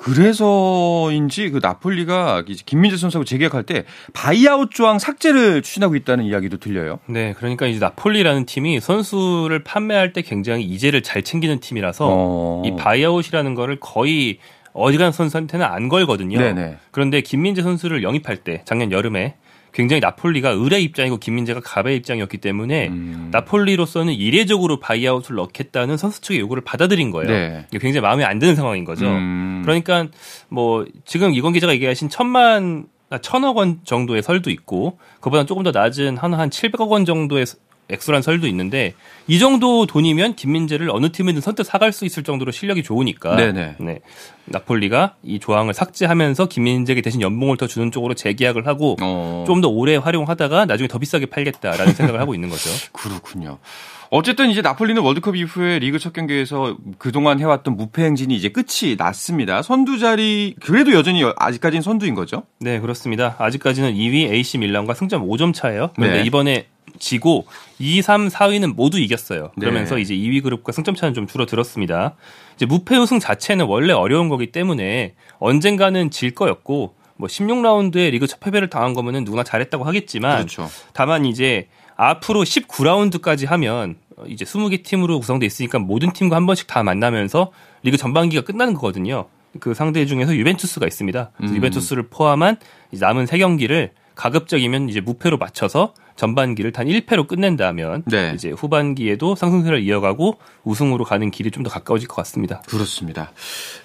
그래서인지 0.00 1.50
그 1.50 1.60
나폴리가 1.62 2.44
김민재 2.64 2.96
선수하고 2.96 3.24
재계약할 3.26 3.64
때 3.64 3.84
바이아웃 4.14 4.70
조항 4.70 4.98
삭제를 4.98 5.60
추진하고 5.60 5.94
있다는 5.94 6.24
이야기도 6.24 6.56
들려요. 6.56 7.00
네, 7.06 7.34
그러니까 7.36 7.66
이제 7.66 7.78
나폴리라는 7.78 8.46
팀이 8.46 8.80
선수를 8.80 9.62
판매할 9.62 10.14
때 10.14 10.22
굉장히 10.22 10.64
이재를 10.64 11.02
잘 11.02 11.22
챙기는 11.22 11.60
팀이라서 11.60 12.06
어. 12.08 12.62
이 12.64 12.74
바이아웃이라는 12.76 13.54
거를 13.54 13.76
거의 13.78 14.38
어지간 14.72 15.12
선수한테는 15.12 15.66
안 15.66 15.90
걸거든요. 15.90 16.38
네네. 16.38 16.78
그런데 16.92 17.20
김민재 17.20 17.60
선수를 17.60 18.02
영입할 18.02 18.38
때 18.38 18.62
작년 18.64 18.92
여름에 18.92 19.36
굉장히 19.72 20.00
나폴리가 20.00 20.50
을의 20.50 20.80
입장이고 20.80 21.18
김민재가 21.18 21.60
갑의 21.60 21.96
입장이었기 21.96 22.38
때문에 22.38 22.88
음. 22.88 23.28
나폴리로서는 23.32 24.12
이례적으로 24.12 24.80
바이아웃을 24.80 25.36
넣겠다는 25.36 25.96
선수 25.96 26.20
측의 26.20 26.40
요구를 26.40 26.64
받아들인 26.64 27.10
거예요. 27.10 27.28
네. 27.28 27.66
굉장히 27.72 28.00
마음에 28.00 28.24
안 28.24 28.38
드는 28.38 28.56
상황인 28.56 28.84
거죠. 28.84 29.06
음. 29.06 29.62
그러니까 29.64 30.08
뭐 30.48 30.84
지금 31.04 31.34
이건 31.34 31.52
기자가 31.52 31.72
얘기하신 31.74 32.08
천만 32.08 32.86
천억 33.22 33.56
원 33.56 33.80
정도의 33.84 34.22
설도 34.22 34.50
있고 34.50 34.98
그보다 35.20 35.44
조금 35.44 35.62
더 35.62 35.72
낮은 35.72 36.16
한한 36.16 36.50
700억 36.50 36.88
원 36.88 37.04
정도의 37.04 37.44
액수란 37.90 38.22
설도 38.22 38.46
있는데 38.48 38.94
이 39.26 39.38
정도 39.38 39.86
돈이면 39.86 40.34
김민재를 40.34 40.90
어느 40.90 41.10
팀이든 41.12 41.40
선뜻 41.40 41.66
사갈 41.66 41.92
수 41.92 42.04
있을 42.04 42.22
정도로 42.22 42.52
실력이 42.52 42.82
좋으니까 42.82 43.36
네네. 43.36 43.76
네. 43.78 44.00
나폴리가 44.46 45.14
이 45.22 45.38
조항을 45.38 45.74
삭제하면서 45.74 46.46
김민재에게 46.46 47.02
대신 47.02 47.20
연봉을 47.20 47.56
더 47.56 47.66
주는 47.66 47.90
쪽으로 47.90 48.14
재계약을 48.14 48.66
하고 48.66 48.96
어. 49.00 49.44
좀더 49.46 49.68
오래 49.68 49.96
활용하다가 49.96 50.66
나중에 50.66 50.88
더 50.88 50.98
비싸게 50.98 51.26
팔겠다라는 51.26 51.94
생각을 51.94 52.20
하고 52.20 52.34
있는 52.34 52.48
거죠. 52.48 52.70
그렇군요. 52.92 53.58
어쨌든 54.10 54.50
이제 54.50 54.60
나폴리는 54.60 55.00
월드컵 55.00 55.36
이후에 55.36 55.78
리그 55.78 56.00
첫 56.00 56.12
경기에서 56.12 56.76
그동안 56.98 57.38
해왔던 57.38 57.76
무패 57.76 58.02
행진이 58.02 58.34
이제 58.34 58.48
끝이 58.48 58.96
났습니다. 58.98 59.62
선두 59.62 60.00
자리 60.00 60.56
그래도 60.60 60.92
여전히 60.92 61.22
아직까지는 61.36 61.82
선두인 61.82 62.16
거죠? 62.16 62.42
네 62.58 62.80
그렇습니다. 62.80 63.36
아직까지는 63.38 63.94
2위 63.94 64.32
AC 64.32 64.58
밀란과 64.58 64.94
승점 64.94 65.26
5점 65.28 65.54
차예요. 65.54 65.90
그런데 65.94 66.18
네. 66.18 66.24
이번에 66.24 66.66
지고 66.98 67.46
2, 67.78 68.02
3, 68.02 68.28
4위는 68.28 68.74
모두 68.74 68.98
이겼어요. 68.98 69.52
그러면서 69.58 69.96
네. 69.96 70.02
이제 70.02 70.14
2위 70.14 70.42
그룹과 70.42 70.72
승점 70.72 70.94
차는 70.94 71.14
좀 71.14 71.26
줄어들었습니다. 71.26 72.14
이제 72.56 72.66
무패 72.66 72.96
우승 72.96 73.18
자체는 73.18 73.66
원래 73.66 73.92
어려운 73.92 74.28
거기 74.28 74.52
때문에 74.52 75.14
언젠가는 75.38 76.10
질 76.10 76.34
거였고 76.34 76.94
뭐 77.16 77.28
16라운드에 77.28 78.10
리그 78.10 78.26
첫 78.26 78.40
패배를 78.40 78.68
당한 78.68 78.94
거면은 78.94 79.24
누구나 79.24 79.44
잘했다고 79.44 79.84
하겠지만 79.84 80.38
그렇죠. 80.38 80.68
다만 80.92 81.26
이제 81.26 81.68
앞으로 81.96 82.42
19라운드까지 82.42 83.46
하면 83.46 83.96
이제 84.26 84.44
20개 84.44 84.82
팀으로 84.82 85.20
구성돼 85.20 85.46
있으니까 85.46 85.78
모든 85.78 86.12
팀과 86.12 86.36
한 86.36 86.46
번씩 86.46 86.66
다 86.66 86.82
만나면서 86.82 87.52
리그 87.82 87.96
전반기가 87.96 88.42
끝나는 88.42 88.74
거거든요. 88.74 89.26
그 89.58 89.74
상대 89.74 90.06
중에서 90.06 90.34
유벤투스가 90.34 90.86
있습니다. 90.86 91.30
음. 91.42 91.56
유벤투스를 91.56 92.08
포함한 92.08 92.56
남은 92.92 93.26
세 93.26 93.38
경기를 93.38 93.92
가급적이면 94.14 94.88
이제 94.88 95.00
무패로 95.00 95.38
맞춰서 95.38 95.94
전반기를 96.20 96.70
단 96.72 96.86
1패로 96.86 97.26
끝낸다면 97.26 98.02
네. 98.10 98.32
이제 98.34 98.50
후반기에도 98.50 99.34
상승세를 99.34 99.80
이어가고 99.80 100.34
우승으로 100.64 101.04
가는 101.04 101.30
길이 101.30 101.50
좀 101.50 101.60
더 101.60 101.68
가까워질 101.68 102.08
것 102.08 102.16
같습니다. 102.16 102.62
그렇습니다. 102.70 103.32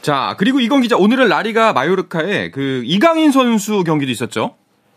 자, 0.01 0.35
그리고 0.39 0.61
이건 0.61 0.81
기자 0.81 0.95
오늘은 0.95 1.27
라리가 1.27 1.73
마요르카에 1.73 2.51
그 2.51 2.83
이강인 2.85 3.31
선수 3.31 3.83
경기도 3.83 4.11
있었죠? 4.13 4.55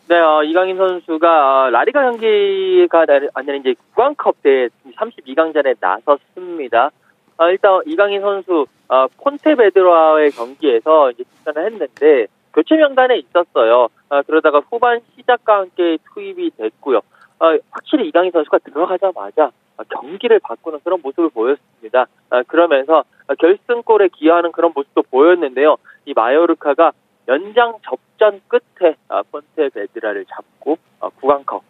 네, 0.09 0.17
어, 0.17 0.45
이강인 0.45 0.77
선수가 0.77 1.27
어, 1.29 1.71
라리가 1.71 2.03
경기가 2.03 3.05
아니라 3.35 3.57
이제 3.57 3.75
구강컵 3.95 4.43
대 4.43 4.69
32강전에 4.97 5.77
나섰습니다. 5.81 6.91
어, 7.37 7.49
일단 7.51 7.81
이강인 7.87 8.21
선수 8.21 8.67
어, 8.89 9.07
폰테베드라와의 9.19 10.31
경기에서 10.31 11.11
이제 11.11 11.25
출전을 11.35 11.67
했는데 11.67 12.27
교체 12.55 12.77
명단에 12.77 13.19
있었어요. 13.19 13.89
어, 14.11 14.23
그러다가 14.23 14.61
후반 14.71 15.01
시작과 15.17 15.59
함께 15.59 15.99
투입이 16.15 16.53
됐고요. 16.57 17.01
어, 17.41 17.57
확실히 17.71 18.09
이강인 18.09 18.31
선수가 18.33 18.59
들어가자마자 18.59 19.51
경기를 19.91 20.41
바꾸는 20.41 20.81
그런 20.83 21.01
모습을 21.03 21.31
보였습니다. 21.31 22.07
어, 22.31 22.43
그러면서 22.47 23.05
결승골에 23.39 24.09
기여하는 24.09 24.53
그런 24.53 24.73
모습도 24.75 25.03
보였는데요. 25.03 25.77
이 26.07 26.15
마요르카가 26.15 26.93
연장 27.29 27.79
접전 27.83 28.41
끝에 28.49 28.97
폰테베드라를 29.31 30.25
잡고 30.25 30.79
구강컵 31.21 31.63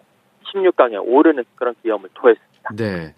16강에 0.44 1.02
오르는 1.04 1.44
그런 1.56 1.74
기염을 1.82 2.10
토했습니다. 2.14 2.47
네. 2.74 3.14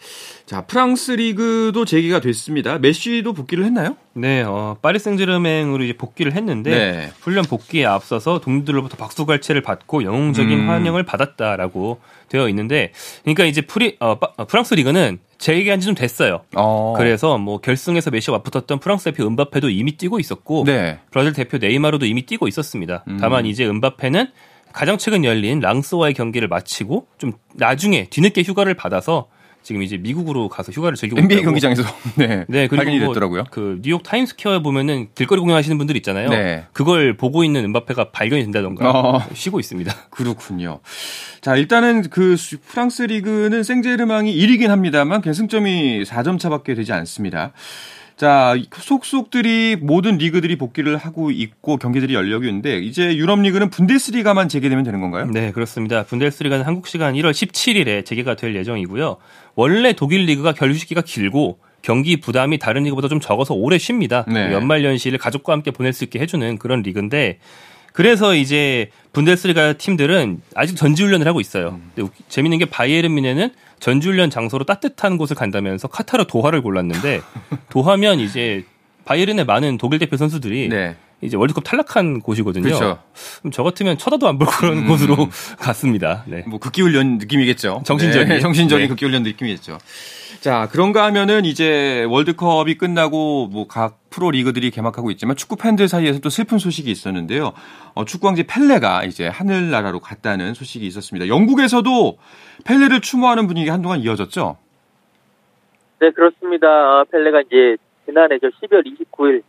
자, 0.47 0.63
프랑스 0.63 1.13
리그도 1.13 1.85
재개가 1.85 2.21
됐습니다. 2.21 2.79
메시도 2.79 3.33
복귀를 3.33 3.65
했나요? 3.65 3.97
네, 4.13 4.43
어, 4.43 4.77
파리 4.81 4.99
생제르맹으로 4.99 5.83
이제 5.85 5.93
복귀를 5.93 6.33
했는데 6.35 6.71
네. 6.71 7.13
훈련 7.21 7.45
복귀에 7.45 7.85
앞서서 7.85 8.41
동료들로부터 8.41 8.97
박수갈채를 8.97 9.63
받고 9.63 10.05
영웅적인 10.05 10.61
음. 10.61 10.69
환영을 10.69 11.03
받았다라고 11.05 12.01
되어 12.29 12.49
있는데, 12.49 12.93
그러니까 13.23 13.45
이제 13.45 13.61
프리 13.61 13.97
어, 14.01 14.17
어 14.37 14.45
프랑스 14.47 14.75
리그는 14.75 15.19
재개한 15.39 15.81
지 15.81 15.87
좀 15.87 15.95
됐어요. 15.95 16.43
어. 16.55 16.95
그래서 16.97 17.39
뭐 17.39 17.59
결승에서 17.59 18.11
메시와 18.11 18.39
맞붙었던 18.39 18.79
프랑스 18.79 19.05
대표 19.05 19.27
음바페도 19.27 19.71
이미 19.71 19.97
뛰고 19.97 20.21
있었고, 20.21 20.65
네. 20.65 21.01
브라질 21.11 21.33
대표 21.33 21.59
네이마르도 21.59 22.07
이미 22.07 22.23
뛰고 22.23 22.47
있었습니다. 22.47 23.05
음. 23.09 23.19
다만 23.21 23.47
이제 23.47 23.67
음바페는 23.67 24.29
가장 24.73 24.99
최근 24.99 25.25
열린 25.25 25.61
랑스와의 25.61 26.15
경기를 26.15 26.49
마치고 26.49 27.07
좀 27.19 27.33
나중에 27.55 28.07
뒤늦게 28.11 28.43
휴가를 28.43 28.75
받아서 28.75 29.29
지금 29.63 29.83
이제 29.83 29.99
미국으로 29.99 30.49
가서 30.49 30.73
휴가를 30.73 30.97
즐기고 30.97 31.21
NBA 31.21 31.41
있다고. 31.41 31.51
경기장에서 31.51 31.83
네, 32.17 32.45
네 32.49 32.67
발견이 32.67 32.99
뭐 32.99 33.09
됐더라고요. 33.09 33.45
그 33.51 33.79
뉴욕 33.83 34.03
타임스퀘어에 34.03 34.63
보면은 34.63 35.09
길거리 35.15 35.41
공연하시는 35.41 35.77
분들 35.77 35.97
있잖아요. 35.99 36.31
네. 36.31 36.65
그걸 36.73 37.17
보고 37.17 37.45
있는 37.45 37.65
은바페가 37.65 38.11
발견이 38.11 38.43
된다던가 38.43 38.91
어. 38.91 39.23
쉬고 39.35 39.61
있습니다. 39.61 39.95
그렇군요. 40.11 40.81
자 41.41 41.57
일단은 41.57 42.09
그 42.09 42.37
프랑스 42.69 43.03
리그는 43.03 43.63
생제르망이 43.63 44.35
1위긴 44.35 44.69
합니다만 44.69 45.21
계승점이 45.21 46.05
4점 46.05 46.39
차밖에 46.39 46.75
되지 46.75 46.93
않습니다. 46.93 47.53
자, 48.21 48.55
속속들이 48.71 49.79
모든 49.81 50.19
리그들이 50.19 50.57
복귀를 50.57 50.99
하고 50.99 51.31
있고 51.31 51.79
경기들이 51.79 52.13
열려고 52.13 52.45
있는데 52.45 52.79
이제 52.79 53.17
유럽 53.17 53.41
리그는 53.41 53.71
분데스리가만 53.71 54.51
재개되면 54.51 54.85
되는 54.85 55.01
건가요? 55.01 55.25
네, 55.25 55.53
그렇습니다. 55.53 56.03
분데스리가는 56.03 56.67
한국 56.67 56.87
시간 56.87 57.15
1월 57.15 57.31
17일에 57.31 58.05
재개가 58.05 58.37
될 58.37 58.55
예정이고요. 58.57 59.17
원래 59.55 59.95
독일 59.95 60.27
리그가 60.27 60.53
결휴식기가 60.53 61.01
길고 61.01 61.61
경기 61.81 62.21
부담이 62.21 62.59
다른 62.59 62.83
리그보다 62.83 63.09
좀 63.09 63.21
적어서 63.21 63.55
오래 63.55 63.79
쉽니다. 63.79 64.27
네. 64.29 64.53
연말 64.53 64.85
연시를 64.85 65.19
가족과 65.19 65.55
함께 65.55 65.71
보낼 65.71 65.95
수 65.95 66.05
있게 66.05 66.19
해주는 66.19 66.59
그런 66.59 66.83
리그인데 66.83 67.39
그래서 67.93 68.35
이제 68.35 68.91
분데스리가 69.13 69.75
팀들은 69.75 70.41
아직 70.55 70.77
전지훈련을 70.77 71.27
하고 71.27 71.41
있어요. 71.41 71.71
음. 71.71 71.91
근데 71.95 72.11
재밌는 72.29 72.59
게 72.59 72.65
바이에른 72.65 73.15
미네는 73.15 73.51
전지훈련 73.81 74.31
장소로 74.31 74.65
따뜻한 74.65 75.17
곳을 75.17 75.37
간다면서 75.37 75.89
카타르 75.89 76.27
도하를 76.27 76.63
골랐는데 76.63 77.21
도하면 77.71 78.21
이제 78.21 78.65
바이에른의 79.05 79.45
많은 79.47 79.79
독일 79.79 79.99
대표 79.99 80.17
선수들이 80.17 80.69
네. 80.69 80.97
이제 81.23 81.37
월드컵 81.37 81.65
탈락한 81.65 82.21
곳이거든요. 82.21 82.65
그렇죠. 82.65 82.99
그럼 83.41 83.51
저 83.53 83.63
같으면 83.63 83.99
쳐다도 83.99 84.27
안 84.29 84.39
볼 84.39 84.47
그런 84.49 84.79
음. 84.79 84.89
곳으로 84.89 85.17
갔습니다. 85.59 86.25
네. 86.27 86.45
뭐 86.47 86.59
극기 86.59 86.81
훈련 86.83 87.19
느낌이겠죠. 87.19 87.83
정신적인 87.85 88.29
네. 88.29 88.41
정신적인 88.41 88.85
네. 88.85 88.89
극기 88.89 89.05
훈련 89.05 89.23
느낌이겠죠. 89.23 89.79
자, 90.41 90.69
그런가 90.73 91.05
하면은 91.05 91.45
이제 91.45 92.05
월드컵이 92.09 92.77
끝나고 92.79 93.49
뭐 93.49 93.67
각 93.69 93.99
프로 94.09 94.31
리그들이 94.31 94.71
개막하고 94.71 95.11
있지만 95.13 95.37
축구 95.37 95.55
팬들 95.57 95.87
사이에서 95.87 96.19
또 96.21 96.31
슬픈 96.31 96.59
소식이 96.59 96.91
있었는데요. 96.91 97.53
어, 97.95 98.05
축구 98.07 98.27
왕지 98.27 98.45
펠레가 98.45 99.05
이제 99.05 99.29
하늘나라로 99.29 100.01
갔다는 100.01 100.55
소식이 100.55 100.85
있었습니다. 100.87 101.29
영국에서도 101.29 102.17
펠레를 102.65 103.03
추모하는 103.03 103.47
분위기 103.47 103.69
한동안 103.69 104.01
이어졌죠. 104.01 104.57
네, 106.01 106.11
그렇습니다. 106.11 106.67
어, 106.67 107.05
펠레가 107.13 107.43
이제 107.43 107.77
지난해 108.07 108.39
저 108.41 108.49
12월 108.49 108.83
29일 108.87 109.43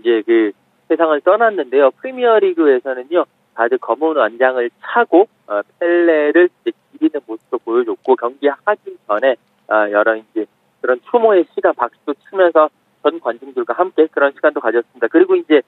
이제 0.00 0.22
그 0.24 0.52
세상을 0.88 1.20
떠났는데요. 1.22 1.90
프리미어리그에서는요. 1.92 3.24
다들 3.54 3.78
검은 3.78 4.16
완장을 4.16 4.70
차고 4.80 5.28
어, 5.46 5.60
펠레를 5.78 6.50
이제 6.60 6.72
기리는 6.92 7.20
모습도 7.26 7.58
보여줬고 7.58 8.16
경기 8.16 8.48
하기 8.48 8.96
전에 9.06 9.36
어, 9.68 9.90
여러 9.90 10.16
이제 10.16 10.46
그런 10.80 11.00
추모의 11.10 11.46
시간 11.54 11.74
박수도 11.74 12.14
치면서 12.28 12.68
전 13.02 13.18
관중들과 13.20 13.74
함께 13.74 14.06
그런 14.10 14.32
시간도 14.32 14.60
가졌습니다. 14.60 15.08
그리고 15.08 15.36
이제 15.36 15.62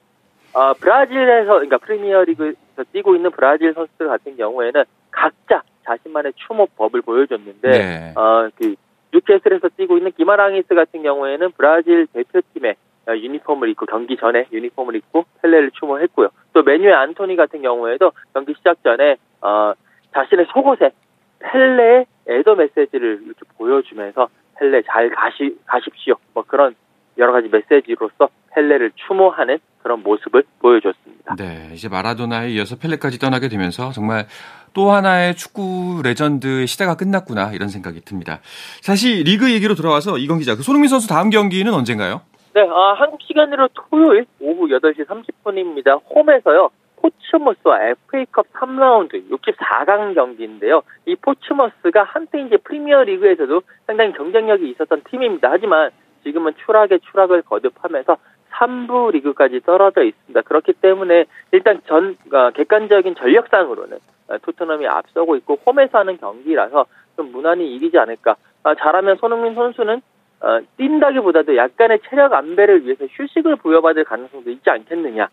어, 0.53 0.73
브라질에서 0.73 1.53
그러니까 1.53 1.77
프리미어리그에서 1.77 2.83
뛰고 2.91 3.15
있는 3.15 3.31
브라질 3.31 3.73
선수들 3.73 4.07
같은 4.07 4.35
경우에는 4.37 4.83
각자 5.11 5.63
자신만의 5.85 6.33
추모법을 6.35 7.01
보여줬는데 7.01 7.69
네. 7.69 8.13
어 8.15 8.49
그 8.55 8.75
뉴캐슬에서 9.11 9.69
뛰고 9.75 9.97
있는 9.97 10.11
기마랑이스 10.11 10.73
같은 10.75 11.01
경우에는 11.01 11.51
브라질 11.57 12.07
대표팀의 12.13 12.71
어, 12.71 12.75
유니폼을 13.17 13.69
입고 13.69 13.85
경기 13.85 14.17
전에 14.17 14.45
유니폼을 14.51 14.95
입고 14.95 15.25
펠레를 15.41 15.71
추모했고요. 15.71 16.29
또 16.53 16.63
맨유의 16.63 16.93
안토니 16.93 17.35
같은 17.35 17.61
경우에도 17.61 18.11
경기 18.33 18.53
시작 18.57 18.83
전에 18.83 19.17
어, 19.41 19.73
자신의 20.13 20.47
속옷에 20.53 20.91
펠레의 21.39 22.05
애도 22.27 22.55
메시지를 22.55 23.21
이렇게 23.25 23.41
보여주면서 23.57 24.27
펠레 24.59 24.83
잘 24.83 25.09
가시 25.09 25.57
가십시오. 25.65 26.15
뭐 26.33 26.43
그런 26.45 26.75
여러 27.17 27.31
가지 27.31 27.49
메시지로서 27.49 28.29
펠레를 28.53 28.91
추모하는 28.95 29.59
그런 29.81 30.03
모습을 30.03 30.43
보여줬습니다. 30.59 31.35
네, 31.35 31.71
이제 31.73 31.87
마라도나에 31.87 32.49
이어서 32.51 32.75
펠레까지 32.77 33.19
떠나게 33.19 33.47
되면서 33.47 33.91
정말 33.91 34.27
또 34.73 34.91
하나의 34.91 35.35
축구 35.35 36.01
레전드의 36.03 36.67
시대가 36.67 36.95
끝났구나 36.95 37.53
이런 37.53 37.69
생각이 37.69 38.01
듭니다. 38.01 38.39
사실 38.81 39.23
리그 39.23 39.51
얘기로 39.51 39.75
돌아와서 39.75 40.17
이건 40.17 40.39
기자, 40.39 40.55
그 40.55 40.63
손흥민 40.63 40.89
선수 40.89 41.07
다음 41.07 41.29
경기는 41.29 41.73
언젠가요? 41.73 42.21
네, 42.59 42.67
아, 42.69 42.91
한국 42.91 43.21
시간으로 43.21 43.69
토요일 43.73 44.25
오후 44.41 44.67
8시 44.67 45.05
30분입니다. 45.05 46.01
홈에서요. 46.13 46.69
포츠머스와 46.97 47.83
FA컵 47.83 48.51
3라운드 48.51 49.29
64강 49.29 50.13
경기인데요. 50.13 50.81
이 51.05 51.15
포츠머스가 51.15 52.03
한때 52.03 52.41
이제 52.41 52.57
프리미어 52.57 53.03
리그에서도 53.03 53.61
상당히 53.87 54.11
경쟁력이 54.11 54.69
있었던 54.71 55.03
팀입니다. 55.09 55.49
하지만 55.49 55.91
지금은 56.25 56.51
추락에 56.65 56.97
추락을 57.09 57.43
거듭하면서 57.43 58.17
3부 58.51 59.13
리그까지 59.13 59.61
떨어져 59.61 60.03
있습니다. 60.03 60.41
그렇기 60.41 60.73
때문에 60.73 61.27
일단 61.53 61.79
전 61.87 62.17
어, 62.33 62.49
객관적인 62.49 63.15
전력상으로는 63.15 63.99
어, 64.27 64.37
토트넘이 64.39 64.85
앞서고 64.85 65.37
있고 65.37 65.57
홈에서 65.65 65.99
하는 65.99 66.17
경기라서 66.17 66.87
좀 67.15 67.31
무난히 67.31 67.73
이기지 67.75 67.97
않을까. 67.97 68.35
아, 68.63 68.75
잘하면 68.75 69.15
손흥민 69.15 69.55
선수는 69.55 70.01
어, 70.41 70.59
뛴다기보다도 70.77 71.55
약간의 71.57 71.99
체력 72.09 72.33
안배를 72.33 72.85
위해서 72.85 73.05
휴식을 73.05 73.57
부여받을 73.57 74.05
가능성도 74.05 74.49
있지 74.51 74.69
않겠느냐. 74.69 75.27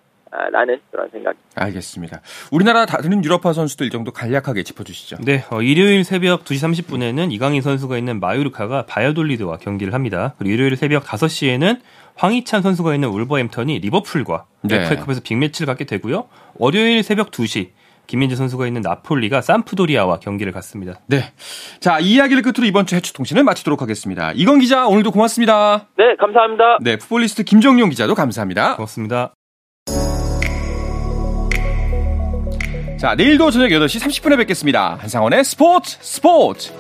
라는 0.50 0.80
그런 0.90 1.08
생각. 1.10 1.34
알겠습니다. 1.54 2.20
우리나라 2.50 2.84
다른 2.84 3.24
유럽파 3.24 3.52
선수들 3.52 3.88
정도 3.90 4.10
간략하게 4.10 4.64
짚어주시죠. 4.64 5.18
네, 5.24 5.44
어, 5.50 5.62
일요일 5.62 6.04
새벽 6.04 6.44
2시 6.44 6.84
30분에는 6.84 7.32
이강인 7.32 7.62
선수가 7.62 7.96
있는 7.96 8.20
마요르카가 8.20 8.86
바이오돌리드와 8.86 9.58
경기를 9.58 9.94
합니다. 9.94 10.34
그리고 10.38 10.52
일요일 10.52 10.76
새벽 10.76 11.04
5시에는 11.04 11.78
황희찬 12.16 12.60
선수가 12.60 12.94
있는 12.94 13.08
울버햄턴이 13.08 13.78
리버풀과 13.78 14.46
네. 14.62 14.76
FA컵에서 14.82 15.20
빅매치를 15.22 15.66
갖게 15.66 15.84
되고요. 15.84 16.28
월요일 16.56 17.02
새벽 17.02 17.30
2시 17.30 17.68
김민재 18.06 18.36
선수가 18.36 18.66
있는 18.66 18.80
나폴리가 18.82 19.40
산프도리아와 19.40 20.18
경기를 20.20 20.52
갖습니다. 20.52 20.94
네. 21.06 21.32
자, 21.80 21.98
이 21.98 22.14
이야기를 22.14 22.42
끝으로 22.42 22.66
이번 22.66 22.86
주 22.86 22.94
해추 22.94 23.12
통신을 23.12 23.44
마치도록 23.44 23.82
하겠습니다. 23.82 24.32
이건 24.34 24.58
기자, 24.58 24.86
오늘도 24.86 25.10
고맙습니다. 25.10 25.88
네, 25.96 26.16
감사합니다. 26.18 26.78
네, 26.80 26.96
풋볼리스트 26.96 27.44
김정용 27.44 27.90
기자도 27.90 28.14
감사합니다. 28.14 28.76
고맙습니다. 28.76 29.34
자, 32.98 33.14
내일도 33.14 33.50
저녁 33.50 33.68
8시 33.68 34.00
30분에 34.02 34.38
뵙겠습니다. 34.38 34.96
한상원의 35.00 35.44
스포츠 35.44 35.98
스포츠! 36.00 36.72